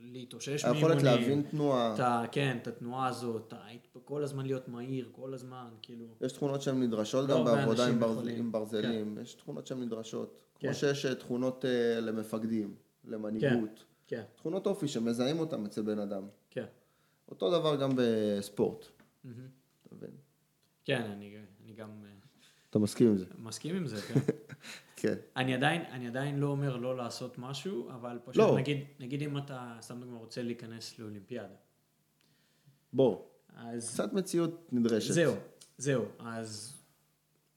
להתאושש 0.00 0.64
היכולת 0.64 0.82
מאימונים. 0.82 1.04
להבין 1.04 1.42
תנועה. 1.50 1.94
את 1.94 2.00
ה- 2.00 2.24
כן, 2.32 2.58
את 2.62 2.66
התנועה 2.68 3.08
הזאת, 3.08 3.52
ה- 3.52 3.66
כל 4.08 4.24
הזמן 4.24 4.46
להיות 4.46 4.68
מהיר, 4.68 5.08
כל 5.12 5.34
הזמן, 5.34 5.68
כאילו... 5.82 6.06
יש 6.20 6.32
תכונות 6.32 6.62
שהן 6.62 6.82
נדרשות 6.82 7.28
לא 7.28 7.38
גם 7.38 7.44
בעבודה 7.44 7.86
עם. 7.86 8.02
יכולים. 8.02 8.38
עם 8.38 8.52
ברזלים, 8.52 9.18
יש 9.22 9.34
תכונות 9.34 9.66
שהן 9.66 9.80
נדרשות. 9.80 10.40
כן. 10.58 10.68
כמו 10.68 10.74
שיש 10.74 11.06
אה, 11.06 11.14
תכונות 11.14 11.64
אה, 11.64 12.00
למפקדים, 12.00 12.74
למנהיגות. 13.04 13.84
כן, 14.06 14.22
תכונות 14.36 14.66
אופי 14.66 14.88
שמזהים 14.88 15.38
אותן 15.38 15.64
אצל 15.64 15.82
בן 15.82 15.98
אדם. 15.98 16.28
כן. 16.50 16.64
אותו 17.28 17.50
דבר 17.50 17.76
גם 17.76 17.90
בספורט. 17.96 18.86
אתה 19.20 19.94
מבין? 19.94 20.10
כן, 20.84 21.02
אני, 21.02 21.36
אני 21.64 21.72
גם 21.72 21.90
אה, 22.04 22.10
אתה 22.70 22.78
מסכים 22.78 23.08
עם 23.08 23.18
זה? 23.18 23.24
מסכים 23.38 23.76
עם 23.76 23.86
זה, 23.86 24.02
כן. 24.02 24.20
כן. 25.00 25.14
אני 25.36 25.54
עדיין, 25.54 25.82
אני 25.82 26.08
עדיין 26.08 26.38
לא 26.38 26.46
אומר 26.46 26.76
לא 26.76 26.96
לעשות 26.96 27.38
משהו, 27.38 27.90
אבל 27.90 28.18
פשוט 28.24 28.36
לא. 28.36 28.56
נגיד, 28.58 28.84
נגיד 29.00 29.22
אם 29.22 29.38
אתה, 29.38 29.76
סתם 29.80 30.00
דוגמא, 30.00 30.18
רוצה 30.18 30.42
להיכנס 30.42 30.98
לאולימפיאדה. 30.98 31.54
בוא, 32.92 33.24
אז 33.58 33.90
קצת 33.90 34.12
מציאות 34.12 34.68
נדרשת. 34.72 35.14
זהו, 35.14 35.34
זהו, 35.78 36.04
אז 36.18 36.76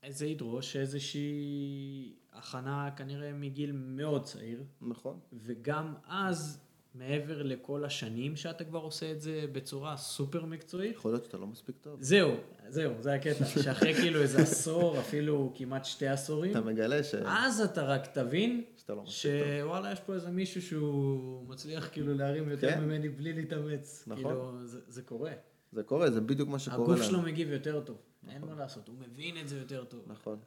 זה 0.10 0.26
ידרוש 0.26 0.76
איזושהי 0.76 2.16
הכנה 2.34 2.90
כנראה 2.98 3.34
מגיל 3.34 3.72
מאוד 3.72 4.24
צעיר, 4.24 4.64
נכון. 4.82 5.20
וגם 5.34 5.94
אז, 6.08 6.60
מעבר 6.96 7.44
לכל 7.44 7.86
השנים 7.86 8.36
שאתה 8.36 8.64
כבר 8.64 8.80
עושה 8.80 9.12
את 9.12 9.22
זה 9.22 9.46
בצורה 9.52 9.98
סופר 9.98 10.46
מקצועית, 10.46 10.96
יכול 10.96 11.12
להיות 11.12 11.26
שאתה 11.26 11.38
לא 11.38 11.48
מספיק 11.48 11.78
טוב. 11.82 12.02
זהו, 12.02 12.32
זהו, 12.70 12.94
זה 13.00 13.14
הקטע, 13.14 13.46
שאחרי 13.64 13.94
כאילו 13.94 14.22
איזה 14.22 14.42
עשור, 14.42 15.00
אפילו 15.00 15.54
כמעט 15.56 15.86
שתי 15.86 16.08
עשורים, 16.08 16.52
אתה 16.52 16.62
מגלה 16.62 17.04
ש... 17.04 17.16
אז 17.16 17.62
אתה 17.62 17.84
רק 17.84 18.08
תבין 18.08 18.64
שאתה 18.78 18.94
לא 18.94 19.04
מספיק 19.04 19.32
טוב. 19.32 19.62
שוואלה, 19.62 19.92
יש 19.92 20.00
פה 20.00 20.14
איזה 20.14 20.30
מישהו 20.30 20.62
שהוא 20.62 21.48
מצליח 21.48 21.90
כאילו 21.92 22.14
להרים 22.14 22.50
יותר 22.50 22.72
כן. 22.72 22.84
ממני 22.84 23.10
בלי 23.10 23.34
להתאמץ. 23.34 24.04
נכון. 24.08 24.24
כאילו, 24.24 24.58
זה, 24.66 24.80
זה 24.88 25.02
קורה. 25.02 25.32
זה 25.72 25.84
קורה, 25.84 26.12
זה 26.12 26.22
בדיוק 26.22 26.50
מה 26.50 26.60
שקורה 26.60 26.96
הגוף. 26.96 27.08
שלו 27.08 27.22
מגיב 27.22 27.50
יותר 27.50 27.82
טוב, 27.82 27.98
אין 28.28 28.46
מה 28.46 28.56
לעשות, 28.56 28.88
הוא 28.88 28.96
מבין 29.00 29.38
את 29.38 29.48
זה 29.48 29.58
יותר 29.58 29.86
טוב. 29.86 30.04
נכון. 30.08 30.40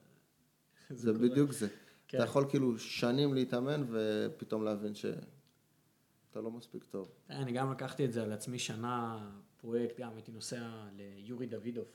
זה 0.91 1.13
זה. 1.13 1.19
בדיוק 1.19 1.53
זה. 1.53 1.69
כן. 2.09 2.19
אתה 2.19 2.27
יכול 2.27 2.45
כאילו 2.49 2.79
שנים 2.79 3.35
להתאמן 3.35 3.85
ופתאום 3.91 4.65
להבין 4.65 4.95
שאתה 4.95 6.41
לא 6.41 6.51
מספיק 6.51 6.85
טוב. 6.85 7.11
אני 7.31 7.53
גם 7.53 7.73
לקחתי 7.73 8.05
את 8.05 8.13
זה 8.13 8.23
על 8.23 8.33
עצמי 8.33 8.59
שנה, 8.59 9.31
פרויקט, 9.61 10.01
גם 10.01 10.15
הייתי 10.15 10.33
נוסע 10.33 10.85
ליורי 10.97 11.47
דוידוב. 11.47 11.87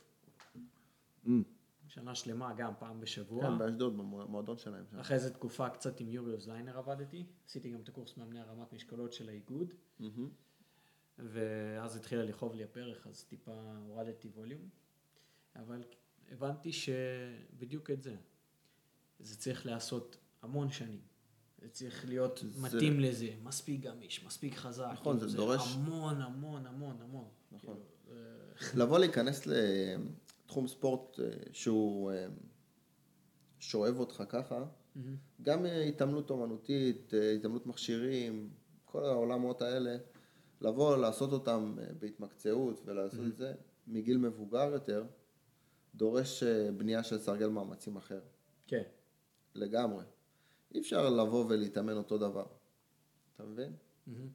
Mm. 1.25 1.29
שנה 1.87 2.15
שלמה, 2.15 2.53
גם 2.53 2.73
פעם 2.79 2.99
בשבוע. 2.99 3.43
כן, 3.43 3.57
באשדוד, 3.57 3.97
במועדון 3.97 4.57
שלהם 4.57 4.85
שם. 4.91 4.99
אחרי 4.99 5.19
זה 5.19 5.33
תקופה 5.33 5.69
קצת 5.69 5.99
עם 5.99 6.09
יורי 6.09 6.33
אוזליינר 6.33 6.77
עבדתי, 6.77 7.25
עשיתי 7.47 7.69
גם 7.69 7.81
את 7.81 7.89
הקורס 7.89 8.17
מאמני 8.17 8.39
הרמת 8.39 8.73
משקלות 8.73 9.13
של 9.13 9.29
האיגוד, 9.29 9.73
מהמם. 9.99 10.29
ואז 11.23 11.95
התחילה 11.95 12.23
לכאוב 12.23 12.55
לי 12.55 12.63
הפרח, 12.63 13.07
אז 13.07 13.23
טיפה 13.23 13.51
הורדתי 13.87 14.27
ווליום, 14.35 14.69
אבל 15.55 15.83
הבנתי 16.31 16.71
שבדיוק 16.73 17.89
את 17.91 18.01
זה, 18.01 18.15
זה 19.19 19.37
צריך 19.37 19.65
להיעשות 19.65 20.17
המון 20.41 20.71
שנים. 20.71 21.01
זה 21.61 21.69
צריך 21.69 22.05
להיות 22.07 22.39
זה- 22.43 22.61
מתאים 22.61 22.99
לזה, 22.99 23.29
מספיק 23.43 23.81
גמיש, 23.81 24.23
מספיק 24.25 24.55
חזק. 24.55 24.89
נכון, 24.93 25.17
כאילו, 25.17 25.29
זה 25.31 25.37
דורש- 25.37 25.75
המון, 25.75 26.21
המון, 26.21 26.65
המון, 26.65 26.97
המון. 27.01 27.27
נכון. 27.51 27.75
כאילו, 28.05 28.15
זה- 28.71 28.79
לבוא 28.79 28.99
להיכנס 28.99 29.47
לתחום 29.47 30.67
ספורט 30.67 31.19
אה, 31.19 31.25
שהוא 31.53 32.11
אה, 32.11 32.27
שואב 33.59 33.99
אותך 33.99 34.23
ככה, 34.29 34.65
מהמם. 34.95 35.15
גם 35.41 35.65
אה, 35.65 35.83
התעמלות 35.83 36.29
אומנותית, 36.29 37.13
התעמלות 37.39 37.65
מכשירים, 37.65 38.49
כל 38.85 39.05
העולמות 39.05 39.61
האלה, 39.61 39.97
לבוא 40.61 40.97
לעשות 40.97 41.31
אותם 41.31 41.75
אה, 41.79 41.93
בהתמקצעות 41.99 42.81
ולעשות 42.85 43.25
את 43.27 43.37
זה 43.37 43.53
מגיל 43.87 44.17
מבוגר 44.17 44.69
יותר, 44.71 45.05
דורש 45.95 46.43
אה, 46.43 46.71
בנייה 46.71 47.03
של 47.03 47.19
סרגל 47.19 47.47
מאמצים 47.47 47.97
אחר, 47.97 48.21
כן, 48.67 48.83
לגמרי. 49.55 50.03
אי 50.73 50.79
אפשר 50.79 51.09
לבוא 51.09 51.45
ולהתאמן 51.49 51.97
אותו 51.97 52.17
דבר, 52.17 52.45
אתה 53.35 53.43
מבין? 53.43 53.73
מהמם. 54.07 54.27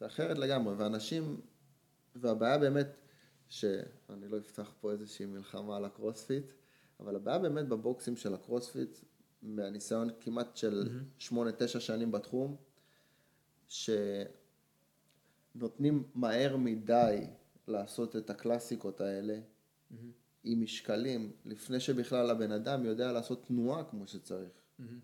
זה 0.00 0.06
אחרת 0.06 0.38
לגמרי, 0.38 0.74
ואנשים, 0.74 1.40
והבעיה 2.14 2.58
באמת, 2.58 2.96
שאני 3.48 4.28
לא 4.28 4.38
אפתח 4.38 4.72
פה 4.80 4.92
איזושהי 4.92 5.26
מלחמה 5.26 5.76
על 5.76 5.84
הקרוספיט, 5.84 6.44
אבל 7.00 7.16
הבעיה 7.16 7.38
באמת 7.38 7.68
בבוקסים 7.68 8.16
של 8.16 8.34
הקרוספיט, 8.34 8.98
מהניסיון 9.42 10.08
כמעט 10.20 10.56
של 10.56 10.88
שמונה, 11.18 11.52
תשע 11.52 11.80
שנים 11.80 12.12
בתחום, 12.12 12.56
שנותנים 15.52 16.02
מהר 16.14 16.56
מדי 16.56 17.26
לעשות 17.68 18.16
את 18.16 18.30
הקלאסיקות 18.30 19.00
האלה 19.00 19.40
מהמם. 19.90 20.10
עם 20.44 20.60
משקלים, 20.62 21.32
לפני 21.44 21.80
שבכלל 21.80 22.30
הבן 22.30 22.52
אדם 22.52 22.84
יודע 22.84 23.12
לעשות 23.12 23.46
תנועה 23.46 23.84
כמו 23.84 24.06
שצריך. 24.06 24.50
מהמם. 24.78 24.98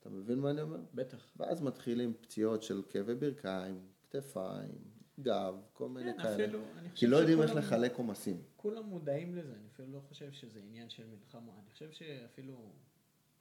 אתה 0.00 0.10
מבין 0.10 0.38
מה 0.38 0.50
אני 0.50 0.60
אומר? 0.60 0.80
בטח. 0.94 1.26
ואז 1.36 1.62
מתחילים 1.62 2.14
פציעות 2.20 2.62
של 2.62 2.82
כאבי 2.88 3.14
ברכיים, 3.14 3.80
כתפיים, 4.02 4.74
גב, 5.20 5.54
כל 5.72 5.88
מיני 5.88 6.12
כן, 6.16 6.22
כאלה. 6.22 6.34
אפילו, 6.44 6.60
כי 6.94 7.06
לא 7.06 7.16
יודעים 7.16 7.42
איך 7.42 7.54
לחלק 7.54 7.94
עומסים. 7.96 8.42
כולם 8.56 8.84
מודעים 8.84 9.34
לזה, 9.36 9.52
אני 9.52 9.66
אפילו 9.74 9.88
לא 9.92 10.00
חושב 10.08 10.32
שזה 10.32 10.58
עניין 10.60 10.90
של 10.90 11.02
מלחמה. 11.06 11.52
אני 11.62 11.70
חושב 11.72 11.90
שאפילו 11.92 12.70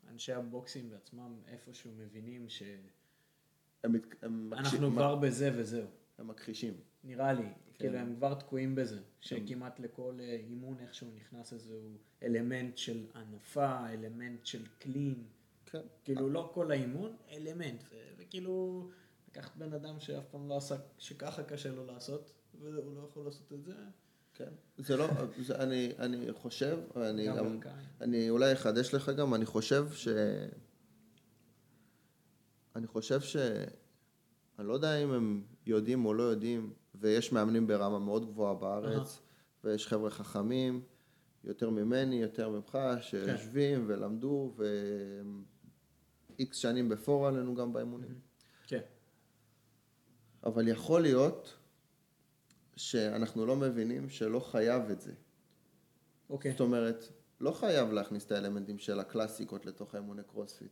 אנשי 0.07 0.33
הבוקסים 0.33 0.89
בעצמם 0.89 1.33
איפשהו 1.48 1.91
מבינים 1.98 2.50
שאנחנו 2.50 2.89
הם, 3.83 3.91
מת- 3.93 4.15
הם, 4.24 4.50
מקשיב- 4.50 4.79
כבר 4.89 5.15
בזה 5.15 5.51
וזהו. 5.55 5.88
הם 6.17 6.27
מכחישים. 6.27 6.74
נראה 7.03 7.34
לי, 7.34 7.43
כן. 7.43 7.79
כאילו 7.79 7.98
הם 7.98 8.15
כבר 8.15 8.34
תקועים 8.34 8.75
בזה, 8.75 9.00
שכמעט 9.22 9.79
לכל 9.79 10.17
אה, 10.20 10.38
אימון 10.50 10.79
איכשהו 10.79 11.08
נכנס 11.15 11.53
איזשהו 11.53 11.98
אלמנט 12.24 12.77
של 12.77 13.05
הנפה, 13.13 13.89
אלמנט 13.89 14.46
של 14.46 14.65
קלין, 14.79 15.24
כן. 15.65 15.82
כאילו 16.03 16.29
לא 16.29 16.51
כל 16.53 16.72
האימון, 16.72 17.15
אלמנט, 17.32 17.84
וכאילו 18.17 18.89
לקחת 19.27 19.58
בן 19.58 19.74
אדם 19.74 20.00
שאף 20.00 20.25
פעם 20.32 20.50
לא 20.50 20.58
עשה, 20.58 20.75
שככה 20.98 21.43
קשה 21.43 21.72
לו 21.72 21.86
לעשות, 21.86 22.34
והוא 22.60 22.96
לא 22.96 23.08
יכול 23.10 23.25
לעשות 23.25 23.53
את 23.53 23.63
זה, 23.63 23.74
כן. 24.34 24.50
זה 24.77 24.98
לא, 24.98 25.08
זה, 25.41 25.55
אני, 25.55 25.93
אני 26.00 26.34
חושב, 26.34 26.79
אני 26.96 27.27
גם 27.27 27.38
גם, 27.38 27.60
ברכיים. 27.60 27.86
אני 28.01 28.29
אולי 28.29 28.53
אחדש 28.53 28.93
לך 28.93 29.10
גם, 29.17 29.34
אני 29.34 29.46
חושב 29.46 29.88
ש... 29.93 30.08
אני 32.75 32.88
חושב 32.88 33.22
ש... 33.22 33.36
אני 34.60 34.67
לא 34.67 34.74
יודע 34.74 35.03
אם 35.03 35.12
הם 35.12 35.43
יודעים 35.65 36.05
או 36.05 36.13
לא 36.13 36.24
יודעים, 36.24 36.74
ויש 36.96 37.32
מאמנים 37.32 37.67
ברמה 37.67 38.00
מאוד 38.00 38.25
גבוהה 38.25 38.53
בארץ, 38.53 39.20
ויש 39.63 39.88
חבר'ה 39.88 40.10
חכמים, 40.10 40.82
יותר 41.43 41.70
ממני, 41.70 42.15
יותר 42.15 42.50
ממך, 42.50 42.77
שיושבים 43.01 43.86
ולמדו, 43.88 44.53
ואיקס 46.38 46.58
שנים 46.58 46.89
בפור 46.89 47.27
עלינו 47.27 47.55
גם 47.55 47.74
באימונים. 47.74 48.20
כן, 48.67 48.82
אבל 50.43 50.67
יכול 50.67 51.01
להיות 51.01 51.58
שאנחנו 52.75 53.46
לא 53.46 53.55
מבינים 53.55 54.10
שלא 54.10 54.39
חייב 54.39 54.89
את 54.89 55.01
זה. 55.01 55.12
אוקיי, 56.29 56.51
זאת 56.51 56.60
אומרת, 56.60 57.05
לא 57.39 57.51
חייב 57.51 57.91
להכניס 57.91 58.25
את 58.25 58.32
האלמנטים 58.32 58.79
של 58.79 59.00
הקלאסיקות 59.00 59.65
לתוך 59.65 59.96
האימוני 59.96 60.24
קרוספיט. 60.24 60.72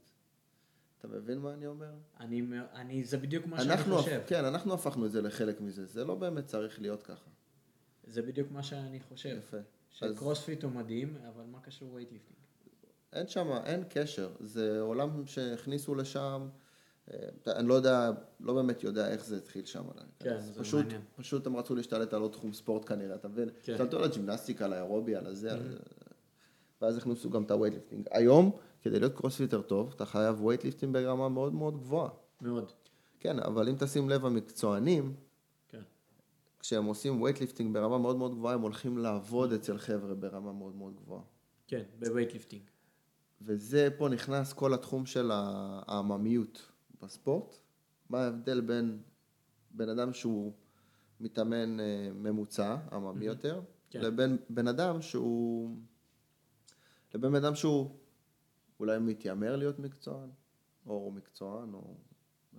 אתה 1.02 1.10
מבין 1.10 1.38
מה 1.40 1.54
אני 1.54 1.68
אומר? 1.68 1.92
אני, 2.20 2.42
אני, 2.74 3.04
זה 3.04 3.18
בדיוק 3.18 3.46
מה 3.48 3.64
שאני 3.64 3.78
חושב. 3.84 4.22
כן, 4.28 4.46
אנחנו 4.46 4.74
הפכנו 4.74 5.06
את 5.06 5.12
זה 5.12 5.22
לחלק 5.22 5.62
מזה, 5.62 5.86
זה 5.86 6.06
לא 6.06 6.16
באמת 6.16 6.46
צריך 6.46 6.82
להיות 6.82 7.04
ככה. 7.04 7.30
זה 8.08 8.22
בדיוק 8.22 8.52
מה 8.52 8.64
שאני 8.64 9.00
חושב. 9.00 9.38
יפה. 9.38 9.58
אז 9.58 9.64
שקרוספיט 10.16 10.64
הוא 10.64 10.72
מדהים, 10.72 11.18
אבל 11.28 11.44
מה 11.52 11.60
קשור 11.62 11.94
weightlifting? 11.94 12.38
אין 13.14 13.28
שם, 13.28 13.48
אין 13.66 13.84
קשר, 13.90 14.30
זה 14.40 14.80
עולם 14.82 15.26
שהכניסו 15.28 15.96
לשם, 15.96 16.48
אה, 17.14 17.30
אני 17.48 17.68
לא 17.68 17.74
יודע, 17.74 18.12
לא 18.40 18.54
באמת 18.54 18.84
יודע 18.84 19.08
איך 19.12 19.26
זה 19.26 19.38
התחיל 19.38 19.66
שם. 19.66 19.84
כן, 20.20 20.34
אז 20.34 20.46
זה 20.46 20.60
פשוט, 20.60 20.84
מעניין. 20.86 21.02
פשוט 21.16 21.48
הם 21.48 21.56
רצו 21.58 21.76
להשתלט 21.76 22.14
על 22.14 22.22
עוד 22.22 22.32
תחום 22.32 22.54
ספורט 22.54 22.86
כנראה, 22.90 23.16
אתה 23.16 23.28
מבין? 23.28 23.50
כן. 23.64 23.72
השתלטו 23.74 23.98
על 23.98 24.04
הג'ימנסטיקה, 24.04 24.66
על 24.66 24.74
האירובי, 24.74 25.16
על 25.16 25.26
הזה, 25.26 25.52
על- 25.54 25.78
ואז 26.82 26.98
הכניסו 26.98 27.30
גם 27.30 27.44
את 27.44 27.52
ה 27.52 27.55
weightlifting. 27.55 28.08
היום, 28.12 28.52
כדי 28.82 29.00
להיות 29.00 29.14
קרוספיטר 29.14 29.62
טוב, 29.62 29.92
אתה 29.96 30.06
חייב 30.06 30.42
weightlifting 30.42 30.94
ברמה 30.94 31.30
מאוד 31.30 31.54
מאוד 31.54 31.78
גבוהה. 31.78 32.10
מאוד. 32.42 32.72
כן, 33.20 33.40
אבל 33.40 33.70
אם 33.70 33.76
תשים 33.80 34.10
לב, 34.10 34.26
המקצוענים, 34.26 35.16
כן. 35.70 35.82
כשהם 36.60 36.86
עושים 36.86 37.22
weightlifting 37.22 37.74
ברמה 37.74 37.98
מאוד 37.98 38.16
מאוד 38.16 38.36
גבוהה, 38.36 38.54
הם 38.54 38.62
הולכים 38.62 38.98
לעבוד 38.98 39.54
אצל 39.54 39.78
חבר'ה 39.78 40.16
ברמה 40.16 40.54
מאוד 40.54 40.76
מאוד 40.76 40.96
גבוהה. 40.96 41.22
כן, 41.68 41.84
ב 42.00 42.04
weightlifting. 42.04 42.64
וזה, 43.42 43.90
פה 43.98 44.10
נכנס 44.10 44.54
כל 44.54 44.74
התחום 44.74 45.06
של 45.06 45.32
העממיות 45.34 46.72
בספורט. 47.02 47.56
מה 48.10 48.24
ההבדל 48.24 48.62
בין 48.62 49.02
בן 49.72 49.90
אדם 49.90 50.14
שהוא 50.14 50.54
מתאמן 51.20 51.80
אה, 51.80 52.10
ממוצע, 52.16 52.78
עממי 52.92 53.26
יותר, 53.26 53.62
כן. 53.90 54.02
לבין 54.02 54.38
בן 54.50 54.68
אדם 54.68 55.02
שהוא... 55.02 55.78
לבין 57.14 57.32
בן 57.32 57.46
אדם 57.46 57.56
שהוא 57.56 57.96
אולי 58.82 59.00
מתיימר 59.00 59.56
להיות 59.56 59.80
מקצוען, 59.80 60.30
או 60.86 60.94
הוא 60.94 61.14
מקצוען, 61.14 61.74
או 61.74 61.98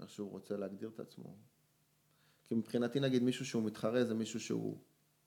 איך 0.01 0.11
שהוא 0.11 0.31
רוצה 0.31 0.57
להגדיר 0.57 0.89
את 0.95 1.01
עצמו. 1.01 1.37
כי 2.45 2.55
מבחינתי 2.55 3.01
נגיד 3.01 3.23
מישהו 3.23 3.47
שהוא 3.47 3.63
מתחרה 3.63 4.05
זה 4.05 4.15
מישהו 4.15 4.41
שהוא 4.41 4.79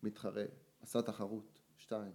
מתחרה, 0.04 0.44
עשה 0.82 1.02
תחרות, 1.02 1.60
שתיים. 1.78 2.12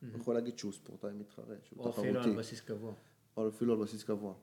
הוא 0.00 0.20
יכול 0.20 0.34
להגיד 0.34 0.58
שהוא 0.58 0.72
ספורטאי 0.72 1.12
מתחרה, 1.12 1.56
שהוא 1.62 1.78
או 1.78 1.92
תחרותי. 1.92 2.10
אפילו 2.10 2.22
על 2.22 2.36
בסיס 2.36 2.60
קבוע. 2.60 2.94
או 3.36 3.48
אפילו 3.48 3.74
על 3.74 3.80
בסיס 3.80 4.04
קבוע. 4.04 4.34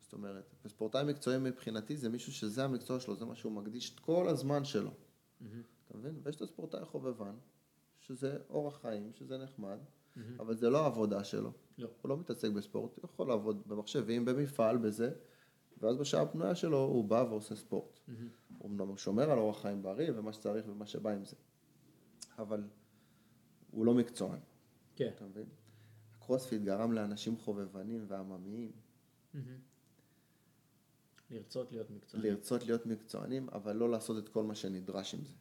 זאת 0.00 0.12
אומרת, 0.12 0.54
וספורטאי 0.64 1.04
מקצועי 1.04 1.38
מבחינתי 1.38 1.96
זה 1.96 2.08
מישהו 2.08 2.32
שזה 2.32 2.64
המקצוע 2.64 3.00
שלו, 3.00 3.16
זה 3.16 3.24
מה 3.24 3.34
שהוא 3.34 3.52
מקדיש 3.52 3.94
את 3.94 4.00
כל 4.00 4.28
הזמן 4.28 4.64
שלו. 4.64 4.90
אתה 5.86 5.98
מבין? 5.98 6.20
ויש 6.22 6.36
את 6.36 6.40
הספורטאי 6.40 6.84
חובבן, 6.84 7.34
שזה 7.98 8.38
אורח 8.50 8.80
חיים, 8.80 9.12
שזה 9.12 9.38
נחמד, 9.38 9.78
אבל 10.38 10.56
זה 10.56 10.70
לא 10.70 10.82
העבודה 10.82 11.24
שלו. 11.24 11.52
לא. 11.78 11.88
הוא 12.02 12.08
לא 12.08 12.16
מתעסק 12.16 12.50
בספורט, 12.50 12.96
הוא 12.96 13.04
יכול 13.04 13.28
לעבוד 13.28 13.62
במחשבים, 13.66 14.24
במפעל, 14.24 14.76
בזה, 14.76 15.10
ואז 15.78 15.96
בשעה 15.96 16.22
הפנויה 16.22 16.54
שלו 16.54 16.78
הוא 16.78 17.04
בא 17.04 17.24
ועושה 17.30 17.56
ספורט. 17.56 18.00
הוא 18.58 18.70
אמנם 18.70 18.96
שומר 18.96 19.30
על 19.30 19.38
אורח 19.38 19.62
חיים 19.62 19.82
בריא 19.82 20.12
ומה 20.14 20.32
שצריך 20.32 20.64
ומה 20.68 20.86
שבא 20.86 21.10
עם 21.10 21.24
זה. 21.24 21.36
אבל 22.38 22.62
הוא 23.70 23.86
לא 23.86 23.94
מקצוען, 23.94 24.40
כן. 24.96 25.10
אתה 25.16 25.24
מבין? 25.24 25.46
הקרוספיט 26.14 26.62
גרם 26.62 26.92
לאנשים 26.92 27.36
חובבנים 27.36 28.04
ועממיים 28.08 28.72
לרצות 31.30 31.72
להיות 31.72 31.90
מקצועי. 31.90 32.22
לרצות 32.22 32.66
להיות 32.66 32.86
מקצוענים, 32.86 33.48
אבל 33.48 33.76
לא 33.76 33.90
לעשות 33.90 34.24
את 34.24 34.28
כל 34.28 34.44
מה 34.44 34.54
שנדרש 34.54 35.14
עם 35.14 35.24
זה. 35.24 35.34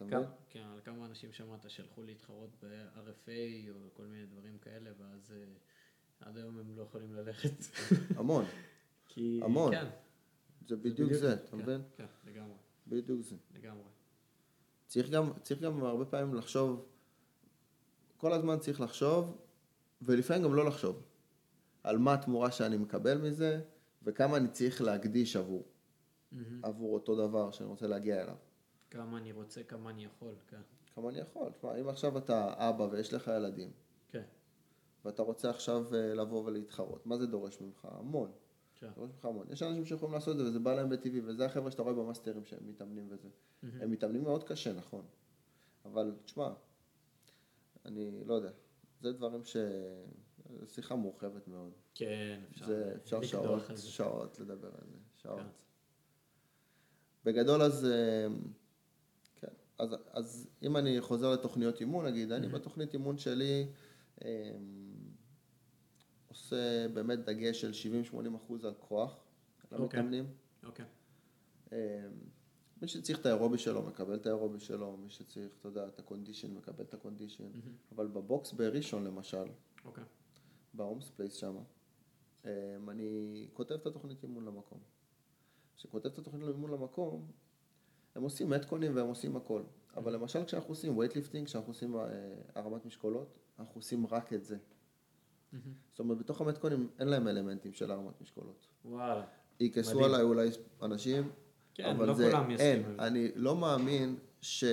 אתה 0.00 0.16
מבין? 0.16 0.28
כן, 0.48 0.66
על 0.72 0.80
כמה 0.84 1.06
אנשים 1.06 1.32
שמעת 1.32 1.70
שהלכו 1.70 2.02
להתחרות 2.02 2.50
ב-RFA 2.62 3.70
או 3.70 3.94
כל 3.94 4.06
מיני 4.06 4.26
דברים 4.26 4.58
כאלה, 4.58 4.90
ואז 4.98 5.32
אה, 5.36 5.44
עד 6.20 6.36
היום 6.36 6.58
הם 6.58 6.76
לא 6.76 6.82
יכולים 6.82 7.14
ללכת. 7.14 7.64
המון. 8.16 8.44
כי... 9.08 9.40
המון. 9.44 9.74
כן. 9.74 9.86
זה 10.68 10.76
בדיוק 10.76 11.12
זה, 11.12 11.34
אתה 11.34 11.50
כן, 11.50 11.56
מבין? 11.56 11.82
כן, 11.96 12.04
לגמרי, 12.24 12.56
בדיוק 12.86 13.20
זה. 13.20 13.36
לגמרי. 13.54 13.88
צריך 14.86 15.10
גם, 15.10 15.32
צריך 15.42 15.60
גם 15.60 15.84
הרבה 15.84 16.04
פעמים 16.04 16.34
לחשוב, 16.34 16.88
כל 18.16 18.32
הזמן 18.32 18.58
צריך 18.58 18.80
לחשוב, 18.80 19.38
ולפעמים 20.02 20.42
גם 20.42 20.54
לא 20.54 20.66
לחשוב, 20.66 21.02
על 21.82 21.98
מה 21.98 22.14
התמורה 22.14 22.50
שאני 22.50 22.76
מקבל 22.76 23.18
מזה, 23.18 23.60
וכמה 24.02 24.36
אני 24.36 24.48
צריך 24.48 24.82
להקדיש 24.82 25.36
עבור, 25.36 25.68
עבור 26.62 26.94
אותו 26.94 27.28
דבר 27.28 27.50
שאני 27.50 27.68
רוצה 27.68 27.86
להגיע 27.86 28.22
אליו. 28.22 28.36
כמה 28.90 29.18
אני 29.18 29.32
רוצה, 29.32 29.62
כמה 29.62 29.90
אני 29.90 30.04
יכול, 30.04 30.34
כן. 30.48 30.60
כמה 30.94 31.08
אני 31.10 31.18
יכול. 31.18 31.52
תשמע, 31.52 31.80
אם 31.80 31.88
עכשיו 31.88 32.18
אתה 32.18 32.54
אבא 32.56 32.82
ויש 32.82 33.14
לך 33.14 33.30
ילדים, 33.36 33.70
כן, 34.08 34.24
ואתה 35.04 35.22
רוצה 35.22 35.50
עכשיו 35.50 35.94
אה, 35.94 36.14
לבוא 36.14 36.44
ולהתחרות, 36.44 37.06
מה 37.06 37.16
זה 37.18 37.26
דורש 37.26 37.60
ממך? 37.60 37.88
המון. 37.90 38.30
כן. 38.74 38.90
דורש 38.96 39.10
ממך 39.10 39.24
המון. 39.24 39.46
יש 39.50 39.62
אנשים 39.62 39.84
שיכולים 39.84 40.14
לעשות 40.14 40.32
את 40.32 40.38
זה 40.38 40.44
וזה 40.44 40.58
בא 40.58 40.74
להם 40.74 40.88
בטבעי, 40.88 41.20
וזה 41.20 41.46
החבר'ה 41.46 41.70
שאתה 41.70 41.82
רואה 41.82 41.94
במאסטרים 41.94 42.44
שהם 42.44 42.66
מתאמנים 42.66 43.06
וזה. 43.10 43.28
הם 43.62 43.90
מתאמנים 43.90 44.22
מאוד 44.22 44.44
קשה, 44.44 44.72
נכון. 44.72 45.04
אבל 45.84 46.14
תשמע, 46.24 46.52
אני 47.84 48.24
לא 48.24 48.34
יודע, 48.34 48.50
זה 49.00 49.12
דברים 49.12 49.44
ש... 49.44 49.56
זו 50.58 50.66
שיחה 50.66 50.94
מורחבת 50.94 51.48
מאוד. 51.48 51.72
כן, 51.94 52.40
אפשר 52.50 52.66
זה 52.66 52.94
אפשר 52.96 53.22
שעות. 53.22 53.62
שעות 53.76 54.38
לדבר 54.38 54.68
על 54.68 54.86
זה, 54.90 54.96
שעות. 55.16 55.38
כן. 55.38 55.46
בגדול 57.24 57.62
אז, 57.62 57.84
אה, 57.84 58.26
אז, 60.12 60.48
אם 60.62 60.76
אני 60.76 61.00
חוזר 61.00 61.32
לתוכניות 61.32 61.80
אימון, 61.80 62.06
נגיד, 62.06 62.32
אני 62.32 62.48
בתוכנית 62.48 62.94
אימון 62.94 63.18
שלי 63.18 63.66
אה, 64.24 64.52
עושה 66.28 66.88
באמת 66.88 67.18
דגש 67.18 67.60
של 67.60 67.70
70-80 68.12 68.36
אחוז 68.36 68.64
על 68.64 68.74
כוח, 68.78 69.24
אוקיי. 69.64 69.78
למתאמנים. 69.78 70.26
אוקיי, 70.64 70.84
אה, 71.72 72.06
מי 72.82 72.88
שצריך 72.88 73.20
את 73.20 73.26
האירובי 73.26 73.58
שלו, 73.58 73.82
מקבל 73.82 74.14
את 74.14 74.26
האירובי 74.26 74.60
שלו, 74.60 74.96
מי 74.96 75.10
שצריך, 75.10 75.52
אתה 75.60 75.68
יודע, 75.68 75.86
את 75.86 75.98
ה 75.98 76.03
condition, 76.03 76.54
מקבל 76.54 76.84
את 76.84 76.94
ה 76.94 76.99
condition. 76.99 77.44
אבל 77.94 78.06
בבוקס 78.06 78.52
בראשון 78.52 79.04
למשל, 79.04 79.44
אוקיי. 79.84 80.04
בהולמס 80.74 81.10
פלייס 81.10 81.34
שם, 81.34 81.56
אני 82.88 83.46
כותב 83.52 83.74
את 83.74 83.86
התוכנית 83.86 84.22
אימון 84.22 84.44
למקום. 84.44 84.78
כשכותב 85.76 86.06
את 86.06 86.18
התוכנית 86.18 86.48
אימון 86.48 86.70
למקום, 86.70 87.30
הם 88.14 88.22
עושים 88.22 88.50
מטקונים 88.50 88.96
והם 88.96 89.06
עושים 89.06 89.36
הכל. 89.36 89.62
אבל 89.96 90.12
למשל 90.12 90.44
כשאנחנו 90.44 90.70
עושים 90.70 90.98
weightlifting, 90.98 91.46
כשאנחנו 91.46 91.70
עושים 91.70 91.96
אה, 91.96 92.04
הרמת 92.54 92.86
משקולות, 92.86 93.38
אנחנו 93.58 93.74
עושים 93.74 94.06
רק 94.06 94.32
את 94.32 94.44
זה. 94.44 94.56
זאת 95.90 95.98
אומרת, 95.98 96.18
בתוך 96.18 96.40
המטקונים 96.40 96.88
אין 96.98 97.08
להם 97.08 97.28
אלמנטים 97.28 97.72
של 97.72 97.90
הרמת 97.90 98.20
משקולות. 98.20 98.66
וואלה. 98.84 99.24
יכעסו. 99.60 100.04
עליי 100.04 100.22
אולי 100.22 100.48
אנשים, 100.82 101.30
כן, 101.74 101.84
אבל 101.84 102.06
לא 102.06 102.14
זה 102.14 102.30
כולם 102.30 102.50
אין. 102.50 102.82
אני 102.98 103.28
לא 103.34 103.56
מאמין 103.56 104.16
ש... 104.40 104.64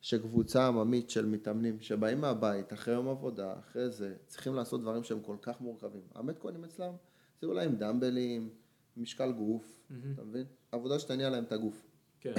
שקבוצה 0.00 0.66
עממית 0.66 1.10
של 1.10 1.26
מתאמנים 1.26 1.80
שבאים 1.80 2.20
מהבית, 2.20 2.72
אחרי 2.72 2.94
יום 2.94 3.08
עבודה, 3.08 3.54
אחרי 3.58 3.90
זה, 3.90 4.14
צריכים 4.26 4.54
לעשות 4.54 4.80
דברים 4.80 5.04
שהם 5.04 5.20
כל 5.20 5.36
כך 5.42 5.60
מורכבים. 5.60 6.02
המטקונים 6.14 6.64
אצלם 6.64 6.92
זה 7.40 7.46
אולי 7.46 7.64
עם 7.64 7.76
דמבלים, 7.76 8.50
משקל 8.96 9.32
גוף, 9.32 9.80
אתה 10.14 10.24
מבין? 10.24 10.46
עבודה 10.72 10.98
שתניע 10.98 11.30
להם 11.30 11.44
את 11.44 11.52
הגוף. 11.52 11.86
כן, 12.20 12.32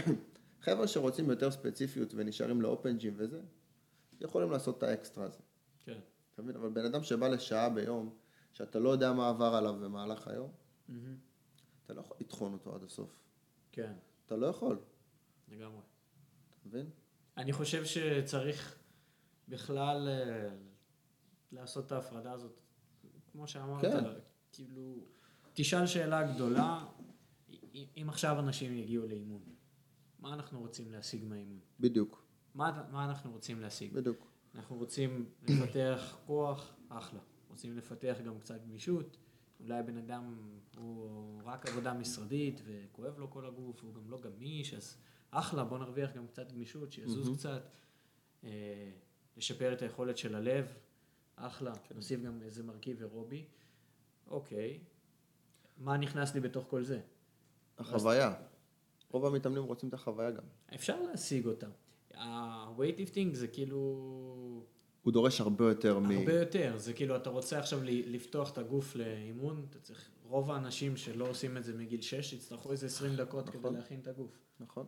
חבר'ה 0.65 0.87
שרוצים 0.87 1.29
יותר 1.29 1.51
ספציפיות 1.51 2.13
ונשארים 2.15 2.61
לאופן 2.61 2.97
ג'ים 2.97 3.13
וזה, 3.17 3.41
יכולים 4.21 4.51
לעשות 4.51 4.77
את 4.77 4.83
האקסטרה 4.83 5.25
הזה. 5.25 5.39
כן. 5.79 5.99
אתה 6.33 6.41
מבין? 6.41 6.55
אבל 6.55 6.69
בן 6.69 6.85
אדם 6.85 7.03
שבא 7.03 7.27
לשעה 7.27 7.69
ביום, 7.69 8.15
שאתה 8.53 8.79
לא 8.79 8.89
יודע 8.89 9.13
מה 9.13 9.29
עבר 9.29 9.55
עליו 9.55 9.75
במהלך 9.79 10.27
היום, 10.27 10.51
אתה 11.85 11.93
לא 11.93 11.99
יכול 12.01 12.17
לטחון 12.19 12.53
אותו 12.53 12.75
עד 12.75 12.83
הסוף. 12.83 13.19
כן, 13.71 13.93
אתה 14.25 14.35
לא 14.35 14.47
יכול, 14.47 14.79
לגמרי. 15.47 15.81
אתה 16.49 16.67
מבין? 16.67 16.89
אני 17.37 17.53
חושב 17.53 17.85
שצריך 17.85 18.79
בכלל 19.47 20.07
אה, 20.07 20.49
לעשות 21.51 21.85
את 21.85 21.91
ההפרדה 21.91 22.31
הזאת. 22.31 22.59
כמו 23.31 23.47
שאמרת, 23.47 23.81
כן. 23.81 24.03
כאילו, 24.51 25.05
תשאל 25.53 25.87
שאלה 25.87 26.33
גדולה, 26.33 26.85
אם 27.73 28.05
עכשיו 28.09 28.39
אנשים 28.39 28.73
יגיעו 28.77 29.07
לאימון, 29.07 29.54
מה 30.25 30.33
אנחנו 30.33 30.59
רוצים 30.59 30.91
להשיג 30.91 31.25
מהאימון? 31.25 31.59
בדיוק, 31.79 32.25
מה, 32.55 32.87
מה 32.91 33.05
אנחנו 33.05 33.31
רוצים 33.31 33.59
להשיג? 33.59 33.93
בדיוק. 33.93 34.27
אנחנו 34.55 34.75
רוצים 34.75 35.29
לפתח 35.47 36.17
כוח, 36.25 36.75
אחלה. 36.89 37.19
רוצים 37.49 37.77
לפתח 37.77 38.17
גם 38.25 38.39
קצת 38.39 38.63
גמישות. 38.63 39.17
אולי 39.59 39.79
הבן 39.79 39.97
אדם 39.97 40.51
הוא 40.77 41.41
רק 41.43 41.69
עבודה 41.69 41.93
משרדית 41.93 42.61
וכואב 42.65 43.19
לו 43.19 43.31
כל 43.31 43.45
הגוף, 43.45 43.83
הוא 43.83 43.93
גם 43.93 44.09
לא 44.09 44.19
גמיש, 44.21 44.73
אז 44.73 44.97
אחלה, 45.31 45.63
בוא 45.63 45.77
נרוויח 45.77 46.11
גם 46.15 46.27
קצת 46.27 46.51
גמישות, 46.51 46.91
שיזוז 46.91 47.37
קצת. 47.37 47.69
אה, 48.43 48.91
לשפר 49.37 49.73
את 49.73 49.81
היכולת 49.81 50.17
של 50.17 50.35
הלב, 50.35 50.73
אחלה. 51.35 51.73
נוסיף 51.95 52.21
גם 52.21 52.41
איזה 52.41 52.63
מרכיב 52.63 53.01
אירובי. 53.01 53.45
אוקיי, 54.27 54.79
מה 55.77 55.97
נכנס 55.97 56.33
לי 56.33 56.39
בתוך 56.39 56.65
כל 56.69 56.83
זה? 56.83 57.01
החוויה. 57.77 58.33
רוב 59.15 59.25
המתאמנים 59.25 59.63
רוצים 59.63 59.89
את 59.89 59.93
החוויה 59.93 60.31
גם. 60.31 60.43
אפשר 60.75 61.01
להשיג 61.01 61.45
אותה. 61.45 61.67
ה-weightlifting 62.13 63.33
זה 63.33 63.47
כאילו 63.47 63.77
הוא 65.03 65.13
דורש 65.13 65.41
הרבה 65.41 65.65
יותר 65.65 65.99
מ... 65.99 66.11
הרבה 66.11 66.33
יותר, 66.33 66.73
זה 66.77 66.93
כאילו, 66.93 67.15
אתה 67.15 67.29
רוצה 67.29 67.59
עכשיו 67.59 67.79
לפתוח 67.83 68.51
את 68.51 68.57
הגוף 68.57 68.95
לאימון, 68.95 69.65
אתה 69.69 69.79
צריך, 69.79 70.09
רוב 70.23 70.51
האנשים 70.51 70.97
שלא 70.97 71.29
עושים 71.29 71.57
את 71.57 71.63
זה 71.63 71.73
מגיל 71.73 72.01
6, 72.01 72.33
יצטרכו 72.33 72.71
איזה 72.71 72.85
20 72.85 73.15
דקות 73.15 73.49
כדי 73.49 73.57
נכון. 73.57 73.75
להכין 73.75 73.99
את 73.99 74.07
הגוף. 74.07 74.31
נכון? 74.59 74.85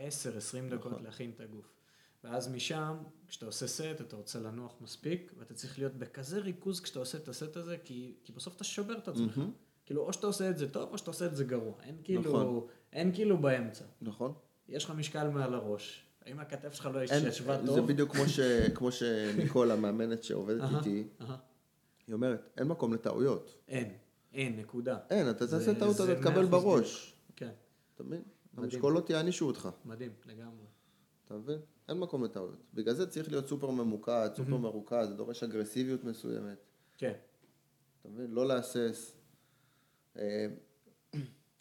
10, 0.00 0.36
20 0.36 0.68
דקות 0.68 0.92
נכון. 0.92 1.04
להכין 1.04 1.30
את 1.30 1.40
הגוף. 1.40 1.72
ואז 2.24 2.48
משם, 2.48 2.96
כשאתה 3.28 3.46
עושה 3.46 3.66
סט, 3.66 4.00
אתה 4.00 4.16
רוצה 4.16 4.40
לנוח 4.40 4.74
מספיק, 4.80 5.32
ואתה 5.38 5.54
צריך 5.54 5.78
להיות 5.78 5.94
בכזה 5.94 6.38
ריכוז 6.38 6.80
כשאתה 6.80 6.98
עושה 6.98 7.18
את 7.18 7.28
הסט 7.28 7.56
הזה, 7.56 7.76
כי, 7.84 8.14
כי 8.24 8.32
בסוף 8.32 8.56
אתה 8.56 8.64
שובר 8.64 8.98
את 8.98 9.08
עצמך. 9.08 9.38
מהמם. 9.38 9.50
כאילו, 9.86 10.02
או 10.02 10.12
שאתה 10.12 10.26
עושה 10.26 10.50
את 10.50 10.58
זה 10.58 10.68
טוב, 10.68 10.90
או 10.92 10.98
שאתה 10.98 11.10
עושה 11.10 11.26
את 11.26 11.36
זה 11.36 11.44
גרוע. 11.44 11.74
אין 11.82 11.96
כאילו, 12.04 12.20
נכון. 12.20 12.66
אין 12.92 13.14
כאילו 13.14 13.38
באמצע. 13.38 13.84
נכון? 14.02 14.32
יש 14.68 14.84
לך 14.84 14.90
משקל 14.90 15.28
מעל 15.28 15.54
הראש, 15.54 16.04
אם 16.26 16.40
הכתף 16.40 16.72
שלך 16.74 16.86
לא 16.94 17.00
ישבה 17.04 17.60
זה 17.60 17.66
טוב... 17.66 17.86
בדיוק 17.88 18.12
כמו, 18.16 18.28
ש, 18.28 18.40
כמו 18.76 18.92
שניקול, 18.92 19.70
המאמנת 19.70 20.22
שעובדת 20.22 20.62
איתי. 20.78 21.04
היא 22.06 22.14
אומרת, 22.14 22.48
אין 22.56 22.68
מקום 22.68 22.94
לטעויות. 22.94 23.54
אין, 23.68 23.92
אין, 24.32 24.56
נקודה. 24.56 24.98
אין, 25.10 25.30
אתה 25.30 25.46
זה- 25.46 25.58
תעשה 25.58 25.78
טעות, 25.80 25.96
זה 25.96 26.12
אתה 26.12 26.20
תקבל 26.20 26.44
100% 26.44 26.48
בראש. 26.48 27.14
כן, 27.36 27.50
אתה 27.94 28.02
מבין? 28.02 28.22
המשקולות 28.56 29.10
יענישו 29.10 29.46
אותך, 29.46 29.68
מדהים, 29.84 30.12
לגמרי. 30.26 30.64
אתה 31.24 31.34
מבין? 31.34 31.58
אין 31.88 31.98
מקום 31.98 32.24
לטעויות. 32.24 32.62
בגלל 32.74 32.94
זה 32.94 33.06
צריך 33.10 33.28
להיות 33.28 33.48
סופר 33.48 33.70
ממוקד, 33.70 34.30
סופר 34.36 34.56
מרוכז, 34.56 35.08
זה 35.08 35.14
דורש 35.14 35.42
אגרסיביות 35.42 36.04
מסוימת. 36.04 36.58
כן, 36.98 37.12
אתה 38.00 38.08
מבין? 38.08 38.30
לא 38.30 38.46
להסס. 38.48 39.14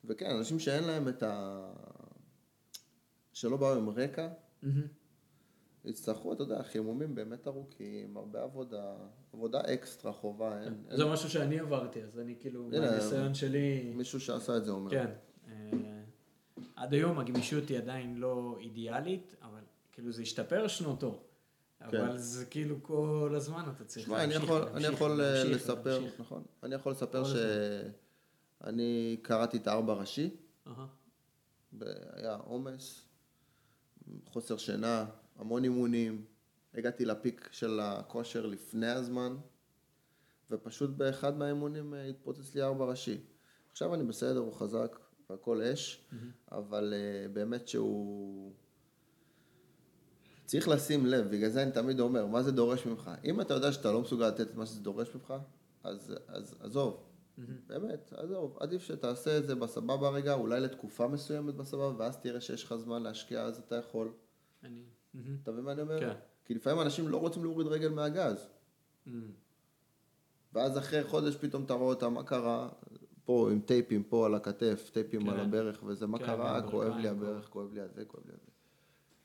אה, 0.05 0.09
וכן, 0.09 0.29
אנשים 0.29 0.59
שאין 0.59 0.83
להם 0.83 1.07
את 1.07 1.23
ה... 1.23 1.67
שלא 3.33 3.57
באו 3.57 3.73
עם 3.75 3.89
רקע, 3.89 4.27
מהמם. 4.61 4.87
יצטרכו, 5.85 6.33
אתה 6.33 6.43
יודע, 6.43 6.63
חימומים 6.63 7.15
באמת 7.15 7.47
ארוכים, 7.47 8.17
הרבה 8.17 8.43
עבודה, 8.43 8.95
עבודה 9.33 9.61
אקסטרה 9.73 10.13
חובה, 10.13 10.63
אין, 10.63 10.83
אין 10.89 10.97
זה 10.97 11.05
משהו 11.05 11.29
שאני 11.29 11.59
עברתי, 11.59 12.03
אז 12.03 12.19
אני 12.19 12.35
כאילו, 12.39 12.63
מהניסיון 12.63 13.33
שלי... 13.33 13.93
מישהו 13.95 14.19
שעשה 14.19 14.57
את 14.57 14.65
זה 14.65 14.71
אומר. 14.71 14.91
כן. 14.91 15.11
אה, 15.47 15.53
עד 16.75 16.93
היום 16.93 17.19
הגמישות 17.19 17.69
היא 17.69 17.77
עדיין 17.77 18.17
לא 18.17 18.57
אידיאלית, 18.59 19.35
אבל 19.41 19.61
כאילו 19.91 20.11
זה 20.11 20.21
השתפר 20.21 20.67
שנותו. 20.67 21.23
אבל 21.81 22.17
זה 22.17 22.45
כאילו 22.45 22.83
כל 22.83 23.33
הזמן 23.35 23.63
אתה 23.75 23.83
צריך 23.83 24.11
אני 24.11 24.17
להמשיך, 24.17 24.43
יכול, 24.43 24.61
אני 24.61 24.71
להמשיך, 24.71 24.93
יכול 24.93 25.21
אה, 25.21 25.33
להמשיך, 25.33 25.55
לספר, 25.55 25.99
להמשיך. 25.99 26.21
אני 28.63 29.17
קראתי 29.21 29.57
את 29.57 29.67
הארבע 29.67 29.93
ראשי, 29.93 30.35
אהה. 30.67 30.87
היה 32.13 32.35
עומס, 32.35 33.07
חוסר 34.25 34.57
שינה, 34.57 35.05
המון 35.35 35.63
אימונים, 35.63 36.25
הגעתי 36.73 37.05
לפיק 37.05 37.49
של 37.51 37.79
הכושר 37.79 38.45
לפני 38.45 38.89
הזמן, 38.89 39.37
ופשוט 40.51 40.89
באחד 40.89 41.37
מהאימונים 41.37 41.93
אה, 41.93 42.05
התפוצץ 42.05 42.55
לי 42.55 42.61
ארבע 42.61 42.85
ראשי. 42.85 43.17
עכשיו 43.71 43.93
אני 43.93 44.03
בסדר, 44.03 44.39
הוא 44.39 44.53
חזק, 44.53 44.99
והכל 45.29 45.61
אש, 45.61 46.07
אבל 46.51 46.93
אה, 46.93 47.27
באמת 47.33 47.67
שהוא... 47.67 48.53
צריך 50.45 50.67
לשים 50.67 51.05
לב, 51.05 51.27
בגלל 51.31 51.49
זה 51.49 51.63
אני 51.63 51.71
תמיד 51.71 51.99
אומר, 51.99 52.25
מה 52.25 52.43
זה 52.43 52.51
דורש 52.51 52.85
ממך? 52.85 53.11
אם 53.23 53.41
אתה 53.41 53.53
יודע 53.53 53.71
שאתה 53.71 53.91
לא 53.91 54.01
מסוגל 54.01 54.27
לתת 54.27 54.41
את 54.41 54.55
מה 54.55 54.65
שזה 54.65 54.81
דורש 54.81 55.15
ממך, 55.15 55.33
אז, 55.83 56.13
אז 56.27 56.55
עזוב. 56.59 57.03
באמת, 57.67 58.13
עזוב, 58.13 58.57
עדיף 58.59 58.83
שתעשה 58.83 59.37
את 59.37 59.47
זה 59.47 59.55
בסבבה 59.55 60.09
רגע, 60.09 60.33
אולי 60.33 60.59
לתקופה 60.59 61.07
מסוימת 61.07 61.55
בסבבה, 61.55 61.93
ואז 61.97 62.17
תראה 62.17 62.41
שיש 62.41 62.63
לך 62.63 62.75
זמן 62.75 63.03
להשקיע, 63.03 63.41
אז 63.41 63.57
אתה 63.57 63.75
יכול. 63.75 64.11
אני... 64.63 64.83
מהמם. 65.13 65.37
אתה 65.43 65.51
מבין 65.51 65.63
מה 65.63 65.71
אני 65.71 65.81
אומר? 65.81 65.99
כן. 65.99 66.13
כי 66.45 66.53
לפעמים 66.53 66.81
אנשים 66.81 67.07
לא 67.07 67.17
רוצים 67.17 67.43
להוריד 67.43 67.67
רגל 67.67 67.89
מהגז, 67.89 68.47
מהמם. 69.05 69.31
ואז 70.53 70.77
אחרי 70.77 71.03
חודש 71.03 71.35
פתאום 71.35 71.63
אתה 71.63 71.73
רואה 71.73 71.93
אותם, 71.93 72.13
מה 72.13 72.23
קרה? 72.23 72.69
פה 73.25 73.49
עם 73.51 73.59
טייפים 73.59 74.03
פה 74.03 74.25
על 74.25 74.35
הכתף, 74.35 74.89
טייפים 74.93 75.21
כן. 75.21 75.29
על 75.29 75.39
הברך, 75.39 75.83
וזה 75.83 76.07
מה 76.07 76.19
כן, 76.19 76.25
קרה? 76.25 76.61
כואב 76.71 76.97
לי 76.97 77.07
הברך, 77.07 77.49
כואב 77.49 77.73
לי 77.73 77.81
הזה, 77.81 78.05
כואב 78.05 78.23
לי 78.25 78.33
הזה. 78.33 78.51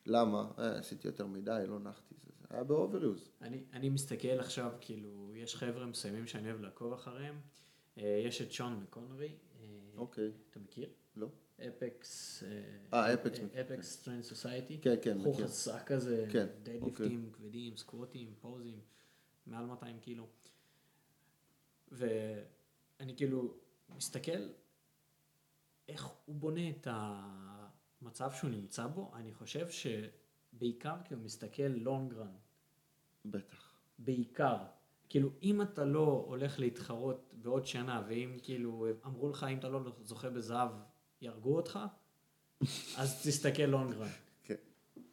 למה? 0.07 0.51
אה, 0.59 0.79
עשיתי 0.79 1.09
יותר 1.09 1.27
מדי, 1.27 1.64
לא 1.68 1.79
נחתי. 1.79 2.14
זה, 2.18 2.31
זה 2.40 2.46
היה 2.51 2.64
ב 2.64 2.72
overuse. 2.72 3.31
אני, 3.42 3.64
אני 3.72 3.88
מסתכל 3.88 4.29
עכשיו, 4.29 4.70
כאילו, 4.81 5.33
יש 5.35 5.57
חבר'ה 5.57 5.87
מסוימים 5.87 6.27
שאני 6.27 6.51
אוהב 6.51 6.61
לעקוב 6.61 6.92
אחריהם. 6.92 7.35
אה, 7.98 8.22
יש 8.26 8.42
את 8.42 8.52
שון 8.52 8.81
מקונרי, 8.81 9.28
אה, 9.28 9.66
אוקיי, 9.96 10.33
אתה 10.50 10.61
מכיר? 10.61 10.90
לא? 11.16 11.28
אפקס, 11.68 12.42
אה, 12.92 13.14
אפקס 13.14 13.40
מכיר, 13.40 13.61
אפקס 13.61 14.02
טרנד 14.02 14.22
סוסייטי. 14.22 14.78
כן, 14.83 14.94
כן, 15.02 15.18
מכיר. 15.18 15.46
חזק 15.46 15.83
כזה, 15.87 16.26
כן, 16.33 16.46
דדליפטים 16.62 17.31
כבדים, 17.33 17.76
סקווטים, 17.76 18.35
פוזים, 18.40 18.81
מעל 19.46 19.66
200 19.66 20.00
קילו. 20.00 20.26
ואני 21.92 23.16
כאילו 23.16 23.55
מסתכל 23.96 24.48
איך 25.88 26.05
הוא 26.24 26.37
בונה 26.37 26.70
את 26.70 26.87
המצב 26.90 28.33
שהוא 28.33 28.50
נמצא 28.50 28.87
בו, 28.87 29.12
אני 29.14 29.35
חושב 29.35 29.66
שבעיקר 29.70 30.96
כי 31.05 31.14
הוא 31.14 31.22
מסתכל 31.22 31.62
long 31.62 32.14
run, 32.14 32.35
בטח. 33.24 33.72
בעיקר. 33.98 34.57
כאילו, 35.12 35.31
אם 35.42 35.62
אתה 35.62 35.85
לא 35.85 36.25
הולך 36.29 36.59
להתחרות 36.61 37.35
בעוד 37.42 37.66
שנה, 37.66 38.03
ואם 38.09 38.37
כאילו 38.42 38.87
אמרו 39.07 39.29
לך, 39.31 39.46
אם 39.53 39.59
אתה 39.59 39.68
לא 39.68 39.81
זוכה 40.03 40.31
בזהב, 40.31 40.68
יהרגו 41.20 41.57
אותך, 41.57 41.79
אז 42.96 43.22
תסתכל 43.27 43.62
לונג 43.62 43.94
רן, 43.94 44.09
כן. 44.42 44.55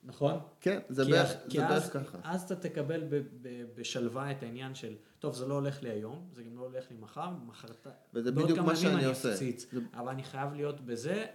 נכון? 0.04 0.34
כן, 0.60 0.80
זה 0.90 1.06
בערך 1.06 1.94
ככה. 1.94 2.18
אז 2.24 2.44
אתה 2.44 2.56
תקבל 2.56 3.04
ב- 3.04 3.16
ב- 3.42 3.66
בשלווה 3.76 4.32
את 4.32 4.44
העניין 4.44 4.76
של, 4.76 4.96
טוב, 5.20 5.36
זה 5.36 5.48
לא 5.48 5.54
הולך 5.54 5.84
לי 5.84 5.90
היום, 5.90 6.28
זה 6.34 6.44
גם 6.44 6.58
לא 6.58 6.62
הולך 6.62 6.92
לי 6.92 6.98
מחר, 6.98 7.30
מחרת... 7.48 7.88
וזה 8.14 8.32
בדיוק 8.32 8.60
מה 8.60 8.76
שאני 8.76 8.94
אני 8.96 9.06
עושה. 9.06 9.34
אפציץ, 9.34 9.66
זה- 9.72 9.80
אבל 9.94 10.10
אני 10.10 10.24
חייב 10.24 10.54
להיות 10.54 10.82
בזה 10.82 11.26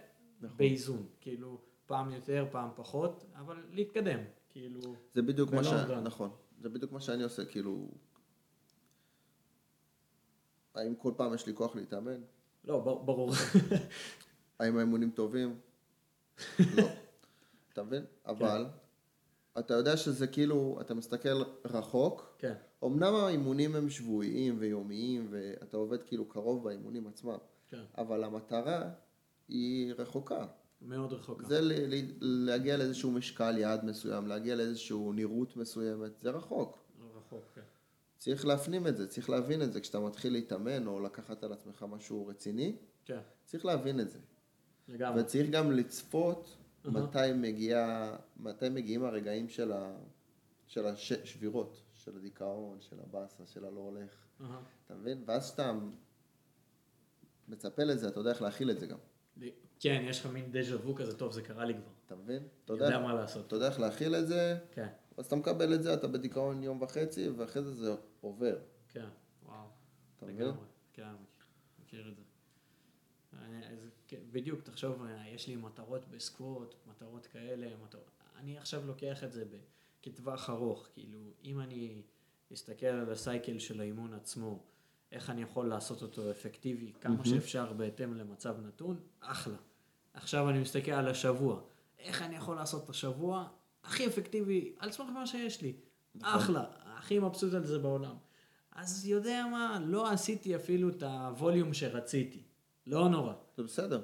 נכון. 0.41 0.57
באיזון. 0.57 1.05
כאילו, 1.21 1.61
פעם 1.85 2.11
יותר, 2.11 2.45
פעם 2.51 2.69
פחות, 2.75 3.25
אבל 3.35 3.57
להתקדם. 3.71 4.19
כאילו, 4.49 4.79
זה 5.13 5.21
בדיוק 5.21 5.51
מה 5.53 5.63
ש... 5.63 5.67
נכון. 6.03 6.29
זה 6.61 6.69
בדיוק 6.69 6.91
מה 6.91 6.99
שאני 6.99 7.23
עושה, 7.23 7.45
כאילו... 7.45 7.87
האם 10.75 10.95
כל 10.95 11.11
פעם 11.17 11.33
יש 11.33 11.47
לי 11.47 11.53
כוח 11.55 11.75
להתאמן? 11.75 12.21
לא, 12.65 12.79
ברור. 12.79 13.31
האם 14.59 14.77
האימונים 14.77 15.09
טובים? 15.11 15.55
לא. 16.77 16.83
אתה 17.73 17.83
מבין? 17.83 18.05
אבל 18.25 18.65
אתה 19.59 19.73
יודע 19.73 19.97
שזה 19.97 20.27
כאילו, 20.27 20.77
אתה 20.81 20.93
מסתכל 20.93 21.43
רחוק, 21.65 22.35
כן, 22.37 22.53
אמנם 22.83 23.13
האימונים 23.15 23.75
הם 23.75 23.89
שבועיים 23.89 24.55
ויומיים, 24.59 25.27
ואתה 25.29 25.77
עובד 25.77 26.03
כאילו 26.03 26.25
קרוב 26.29 26.63
באימונים 26.63 27.07
עצמם, 27.07 27.37
כן, 27.69 27.81
אבל 27.97 28.23
המטרה 28.23 28.89
היא 29.47 29.93
רחוקה. 29.97 30.45
מאוד 30.81 31.13
רחוקה. 31.13 31.47
זה 31.47 31.61
ל- 31.61 31.93
ל- 31.95 32.11
להגיע 32.21 32.77
לאיזשהו 32.77 33.11
משקל 33.11 33.57
יעד 33.57 33.85
מסוים, 33.85 34.27
להגיע 34.27 34.55
לאיזשהו 34.55 35.13
נראות 35.13 35.57
מסוימת, 35.57 36.11
זה 36.21 36.29
רחוק. 36.29 36.73
כן. 36.73 36.84
צריך 38.25 38.45
להפנים 38.45 38.87
את 38.87 38.97
זה, 38.97 39.07
צריך 39.07 39.29
להבין 39.29 39.61
את 39.61 39.73
זה. 39.73 39.81
כשאתה 39.81 39.99
מתחיל 39.99 40.33
להתאמן 40.33 40.87
או 40.87 40.99
לקחת 40.99 41.43
על 41.43 41.53
עצמך 41.53 41.85
משהו 41.89 42.27
רציני, 42.27 42.75
כן, 43.05 43.19
צריך 43.45 43.65
להבין 43.65 43.99
את 43.99 44.09
זה. 44.09 44.19
לגמרי. 44.87 45.21
וצריך 45.21 45.49
גם 45.49 45.71
לצפות 45.71 46.57
אהה. 46.85 46.93
מתי, 46.93 47.33
מגיע, 47.35 48.11
מתי 48.37 48.69
מגיעים 48.69 49.03
הרגעים 49.03 49.49
של, 49.49 49.71
ה, 49.71 49.95
של 50.67 50.85
השבירות, 50.85 51.81
של 51.93 52.17
הדיכאון, 52.17 52.81
של 52.81 52.95
הבאסה, 52.99 53.45
של 53.45 53.65
הלא 53.65 53.79
הולך. 53.79 54.11
אהה. 54.41 54.61
אתה 54.85 54.95
מבין? 54.95 55.23
ואז 55.25 55.47
כשאתה 55.47 55.73
מצפה 57.47 57.83
לזה, 57.83 58.07
אתה 58.07 58.19
יודע 58.19 58.29
איך 58.29 58.41
להכיל 58.41 58.71
את 58.71 58.79
זה 58.79 58.87
גם. 58.87 58.97
כן, 59.79 60.05
יש 60.07 60.19
לך 60.19 60.25
מין 60.25 60.51
דז'ה 60.51 60.75
וו 60.75 60.95
כזה, 60.95 61.17
טוב, 61.17 61.31
זה 61.31 61.41
קרה 61.41 61.65
לי 61.65 61.73
כבר. 61.73 61.91
אתה 62.05 62.15
מבין? 62.15 62.43
אתה 62.65 62.73
יודע 62.73 62.85
יודע, 62.85 62.99
מה 62.99 63.13
לעשות. 63.13 63.47
אתה 63.47 63.55
יודע 63.55 63.67
איך 63.67 63.79
להכיל 63.79 64.15
את 64.15 64.27
זה, 64.27 64.57
כן, 64.71 64.87
אז 65.17 65.25
אתה 65.25 65.35
מקבל 65.35 65.73
את 65.73 65.83
זה, 65.83 65.93
אתה 65.93 66.07
בדיכאון 66.07 66.63
יום 66.63 66.81
וחצי, 66.81 67.29
ואחרי 67.29 67.63
זה 67.63 67.73
זה 67.75 67.95
עובר. 68.21 68.57
כן, 68.89 69.07
וואו. 69.45 69.67
אתה 70.17 70.25
מבין? 70.25 70.51
כן, 70.93 71.03
מכיר- 71.81 72.09
את 72.09 72.15
זה. 72.15 72.21
אה, 73.33 73.69
אז 73.73 73.89
כן, 74.07 74.19
בדיוק, 74.31 74.61
תחשוב, 74.61 75.03
אה, 75.03 75.29
יש 75.29 75.47
לי 75.47 75.55
מטרות 75.55 76.07
בסקווט, 76.07 76.75
מטרות 76.87 77.25
כאלה, 77.27 77.67
מטרות... 77.83 78.03
אני 78.35 78.57
עכשיו 78.57 78.85
לוקח 78.87 79.23
את 79.23 79.31
זה 79.33 79.43
כטווח 80.01 80.49
ארוך, 80.49 80.87
כאילו, 80.93 81.19
אם 81.43 81.59
אני 81.59 82.01
אסתכל 82.53 82.85
על 82.85 83.11
הסייקל 83.11 83.59
של 83.59 83.81
האימון 83.81 84.13
עצמו, 84.13 84.59
איך 85.11 85.29
אני 85.29 85.41
יכול 85.41 85.67
לעשות 85.67 86.01
אותו 86.01 86.31
אפקטיבי, 86.31 86.93
כמה 87.01 87.25
שאפשר 87.25 87.73
בהתאם 87.73 88.13
למצב 88.13 88.55
נתון, 88.67 88.99
אחלה. 89.19 89.57
עכשיו 90.13 90.49
אני 90.49 90.59
מסתכל 90.59 90.91
על 90.91 91.07
השבוע, 91.07 91.61
איך 91.99 92.21
אני 92.21 92.35
יכול 92.35 92.55
לעשות 92.55 92.83
את 92.85 92.89
השבוע 92.89 93.47
הכי 93.85 94.07
אפקטיבי 94.07 94.75
על 94.79 94.91
סמך 94.91 95.09
מה 95.09 95.27
שיש 95.27 95.61
לי. 95.61 95.73
אחלה, 96.21 96.63
הכי 96.83 97.19
מבסוט 97.19 97.53
על 97.53 97.65
זה 97.65 97.79
בעולם. 97.79 98.15
אז 98.71 99.05
יודע 99.05 99.45
מה, 99.51 99.79
לא 99.85 100.11
עשיתי 100.11 100.55
אפילו 100.55 100.89
את 100.89 101.03
הווליום 101.03 101.73
שרציתי. 101.73 102.43
לא 102.87 103.09
נורא. 103.09 103.33
זה 103.57 103.63
בסדר. 103.63 104.01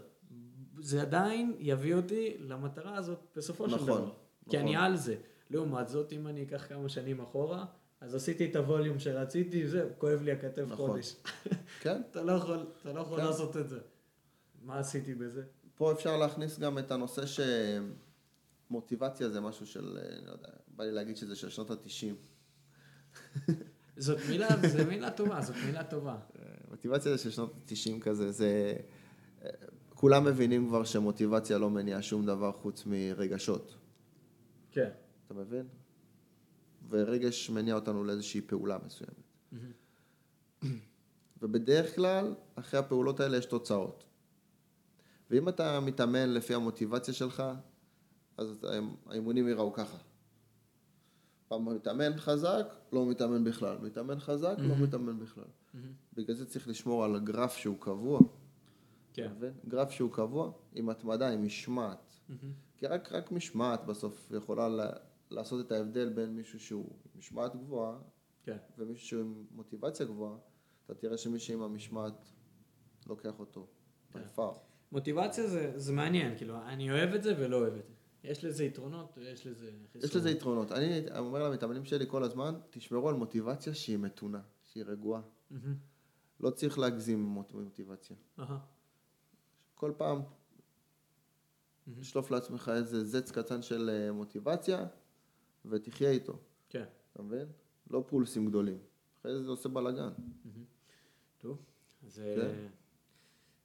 זה 0.79 1.01
עדיין 1.01 1.55
יביא 1.59 1.95
אותי 1.95 2.37
למטרה 2.39 2.97
הזאת 2.97 3.19
בסופו 3.35 3.69
של 3.69 3.75
נכון, 3.75 3.87
דבר. 3.87 4.01
נכון. 4.01 4.15
כי 4.49 4.59
אני 4.59 4.75
על 4.75 4.97
זה. 4.97 5.15
לעומת 5.49 5.87
זאת, 5.87 6.13
אם 6.13 6.27
אני 6.27 6.43
אקח 6.43 6.65
כמה 6.69 6.89
שנים 6.89 7.21
אחורה, 7.21 7.65
אז 8.01 8.15
עשיתי 8.15 8.45
את 8.45 8.55
הווליום 8.55 8.99
שרציתי, 8.99 9.67
זהו, 9.67 9.89
כואב 9.97 10.21
לי 10.21 10.31
הכתף 10.31 10.63
נכון. 10.67 10.89
חודש. 10.89 11.15
כן? 11.81 12.01
אתה 12.11 12.23
לא 12.23 12.31
יכול, 12.31 12.65
אתה 12.81 12.93
לא 12.93 12.99
יכול 12.99 13.19
כן. 13.19 13.25
לעשות 13.25 13.57
את 13.57 13.69
זה. 13.69 13.79
מה 14.61 14.79
עשיתי 14.79 15.13
בזה? 15.13 15.43
פה 15.75 15.91
אפשר 15.91 16.17
להכניס 16.17 16.59
גם 16.59 16.79
את 16.79 16.91
הנושא 16.91 17.25
שמוטיבציה 18.71 19.29
זה 19.29 19.41
משהו 19.41 19.65
של, 19.65 19.97
אה, 20.01 20.25
לא 20.25 20.31
יודע, 20.31 20.47
בא 20.67 20.83
לי 20.83 20.91
להגיד 20.91 21.17
שזה 21.17 21.35
של 21.35 21.49
שנות 21.49 21.71
התשעים. 21.71 22.15
זאת 23.97 24.17
מילה, 24.29 24.47
זו 24.67 24.85
מילה 24.87 25.11
טובה, 25.11 25.41
זאת 25.41 25.55
מילה 25.65 25.83
טובה. 25.83 26.19
מוטיבציה 26.69 27.11
זה 27.11 27.23
של 27.23 27.31
שנות 27.31 27.53
התשעים 27.63 27.99
כזה, 27.99 28.31
זה... 28.31 28.75
אה, 29.43 29.49
כולם 29.89 30.25
מבינים 30.25 30.67
כבר 30.67 30.83
שמוטיבציה 30.83 31.57
לא 31.57 31.69
מניעה 31.69 32.01
שום 32.01 32.25
דבר 32.25 32.51
חוץ 32.51 32.83
מרגשות. 32.85 33.75
כן. 34.71 34.89
אתה 35.25 35.33
מבין? 35.33 35.67
ורגש 36.89 37.49
מניע 37.49 37.75
אותנו 37.75 38.03
לאיזושהי 38.03 38.41
פעולה 38.41 38.77
מסוימת. 38.85 39.31
ובדרך 41.41 41.95
כלל, 41.95 42.35
אחרי 42.55 42.79
הפעולות 42.79 43.19
האלה 43.19 43.37
יש 43.37 43.45
תוצאות. 43.45 44.03
ואם 45.29 45.49
אתה 45.49 45.79
מתאמן 45.79 46.29
לפי 46.29 46.53
המוטיבציה 46.53 47.13
שלך, 47.13 47.43
אז 48.37 48.65
האימונים 49.07 49.47
ייראו 49.47 49.73
ככה. 49.73 49.97
פעם 51.47 51.75
מתאמן 51.75 52.17
חזק, 52.17 52.75
לא 52.93 53.05
מתאמן 53.05 53.43
בכלל. 53.43 53.77
מתאמן 53.81 54.19
חזק, 54.19 54.55
לא 54.57 54.75
מתאמן 54.75 55.19
בכלל. 55.19 55.43
בגלל 56.13 56.35
זה 56.35 56.45
צריך 56.45 56.67
לשמור 56.67 57.03
על 57.03 57.19
גרף 57.19 57.55
שהוא 57.55 57.77
קבוע. 57.79 58.19
כן. 59.13 59.31
גרף 59.67 59.91
שהוא 59.91 60.11
קבוע, 60.11 60.51
עם 60.75 60.89
התמדה, 60.89 61.29
עם 61.29 61.45
משמעת. 61.45 62.15
כי 62.77 62.87
רק, 62.87 63.11
רק 63.11 63.31
משמעת 63.31 63.85
בסוף 63.85 64.31
יכולה 64.37 64.69
לה, 64.69 64.89
לעשות 65.29 65.65
את 65.65 65.71
ההבדל 65.71 66.09
בין 66.09 66.35
מישהו 66.35 66.59
שהוא 66.59 66.89
עם 66.89 67.19
משמעת 67.19 67.55
גבוהה 67.55 67.97
כן. 68.43 68.57
ומישהו 68.77 69.07
שהוא 69.07 69.21
עם 69.21 69.45
מוטיבציה 69.51 70.05
גבוהה, 70.05 70.37
אתה 70.85 70.95
תראה 70.95 71.17
שמי 71.17 71.39
שעם 71.39 71.61
המשמעת 71.61 72.25
לוקח 73.07 73.39
אותו. 73.39 73.67
כן. 74.13 74.19
מוטיבציה 74.91 75.47
זה, 75.47 75.79
זה 75.79 75.93
מעניין, 75.93 76.37
כאילו, 76.37 76.57
אני 76.67 76.91
אוהב 76.91 77.13
את 77.13 77.23
זה 77.23 77.33
ולא 77.39 77.57
אוהב 77.57 77.73
את 77.73 77.87
זה. 77.87 77.93
יש 78.23 78.45
לזה 78.45 78.63
יתרונות, 78.63 79.17
יש 79.21 79.47
לזה 79.47 79.71
חיסרונות. 79.91 80.03
יש 80.09 80.15
לזה 80.15 80.29
יתרונות. 80.29 80.71
אני 80.71 81.17
אומר 81.17 81.49
למתאמנים 81.49 81.85
שלי 81.85 82.05
כל 82.07 82.23
הזמן, 82.23 82.59
תשמרו 82.69 83.09
על 83.09 83.15
מוטיבציה 83.15 83.73
שהיא 83.73 83.97
מתונה, 83.97 84.41
שהיא 84.65 84.83
רגועה. 84.83 85.21
לא 86.39 86.49
צריך 86.49 86.79
להגזים 86.79 87.23
מוטיבציה. 87.53 88.15
כל 89.75 89.91
פעם, 89.97 90.21
תשלוף 91.99 92.31
לעצמך 92.31 92.71
איזה 92.75 93.05
זץ 93.05 93.31
קטן 93.31 93.61
של 93.61 93.89
אה, 93.89 94.11
מוטיבציה, 94.11 94.85
ותחיה 95.65 96.11
איתו. 96.11 96.39
כן. 96.69 96.85
אתה 97.13 97.21
מבין? 97.21 97.47
לא 97.89 98.03
פולסים 98.07 98.45
גדולים. 98.45 98.77
אחרי 99.21 99.33
זה 99.33 99.43
זה 99.43 99.49
עושה 99.49 99.69
בלאגן. 99.69 100.09
טוב, 101.37 101.65
אז 102.05 102.21
כן. 102.35 102.41
אה, 102.41 102.67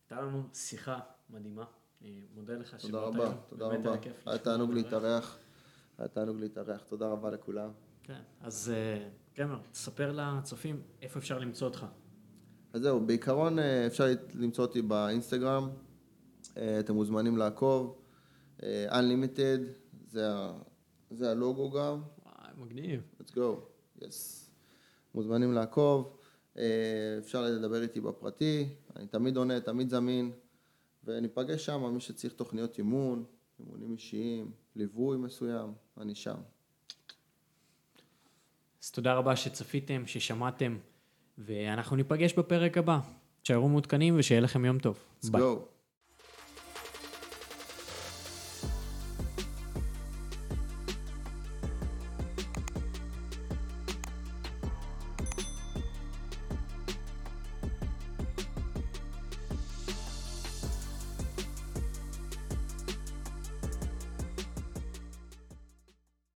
הייתה 0.02 0.20
לנו 0.20 0.42
שיחה 0.54 1.00
מדהימה. 1.30 1.64
אני 2.06 2.20
מודה 2.34 2.54
לך 2.54 2.74
תודה 2.74 2.88
שבאת 2.88 3.02
רבה, 3.02 3.24
היום. 3.24 3.34
תודה 3.48 3.66
רבה. 3.66 3.94
היה 4.26 4.38
תענוג. 4.38 4.72
להתארח. 4.72 5.38
היה 5.98 6.08
תענוג 6.08 6.40
להתארח. 6.40 6.82
תודה 6.88 7.08
רבה 7.08 7.30
לכולם. 7.30 7.70
כן, 8.02 8.20
אז 8.40 8.72
אה, 8.74 9.08
קרמר, 9.34 9.58
תספר 9.72 10.12
לצופים 10.12 10.82
איפה 11.02 11.18
אפשר 11.18 11.38
למצוא 11.38 11.68
אותך. 11.68 11.86
אז 12.72 12.82
זהו, 12.82 13.06
בעיקרון 13.06 13.58
אה, 13.58 13.86
אפשר 13.86 14.04
למצוא 14.34 14.64
אותי 14.64 14.82
באינסטגרם, 14.82 15.68
אה, 16.56 16.80
אתם 16.80 16.94
מוזמנים 16.94 17.36
לעקוב, 17.36 18.02
Unlimited, 18.88 19.60
זה, 20.06 20.28
זה 21.10 21.30
הלוגו 21.30 21.70
גם, 21.70 22.02
וואי, 22.24 22.50
מגניב. 22.56 23.02
let's 23.20 23.30
go, 23.30 23.60
yes. 24.00 24.04
מוזמנים 25.14 25.52
לעקוב, 25.52 26.16
אפשר 27.18 27.42
לדבר 27.42 27.82
איתי 27.82 28.00
בפרטי, 28.00 28.68
אני 28.96 29.06
תמיד 29.06 29.36
עונה, 29.36 29.60
תמיד 29.60 29.90
זמין, 29.90 30.32
וניפגש 31.06 31.64
שם, 31.66 31.94
מי 31.94 32.00
שצריך 32.00 32.32
תוכניות 32.32 32.78
אימון, 32.78 33.24
אימונים 33.60 33.92
אישיים, 33.92 34.50
ליווי 34.76 35.16
מסוים, 35.16 35.72
אני 36.00 36.14
שם. 36.14 36.36
אז 38.82 38.90
תודה 38.90 39.14
רבה 39.14 39.36
שצפיתם, 39.36 40.06
ששמעתם, 40.06 40.78
ואנחנו 41.38 41.96
ניפגש 41.96 42.32
בפרק 42.32 42.78
הבא. 42.78 42.98
תשארו 43.42 43.68
מעודכנים 43.68 44.18
ושיהיה 44.18 44.40
לכם 44.40 44.64
יום 44.64 44.78
טוב. 44.78 44.98
let's 45.22 45.30
ביי. 45.30 45.42
go. 45.42 45.75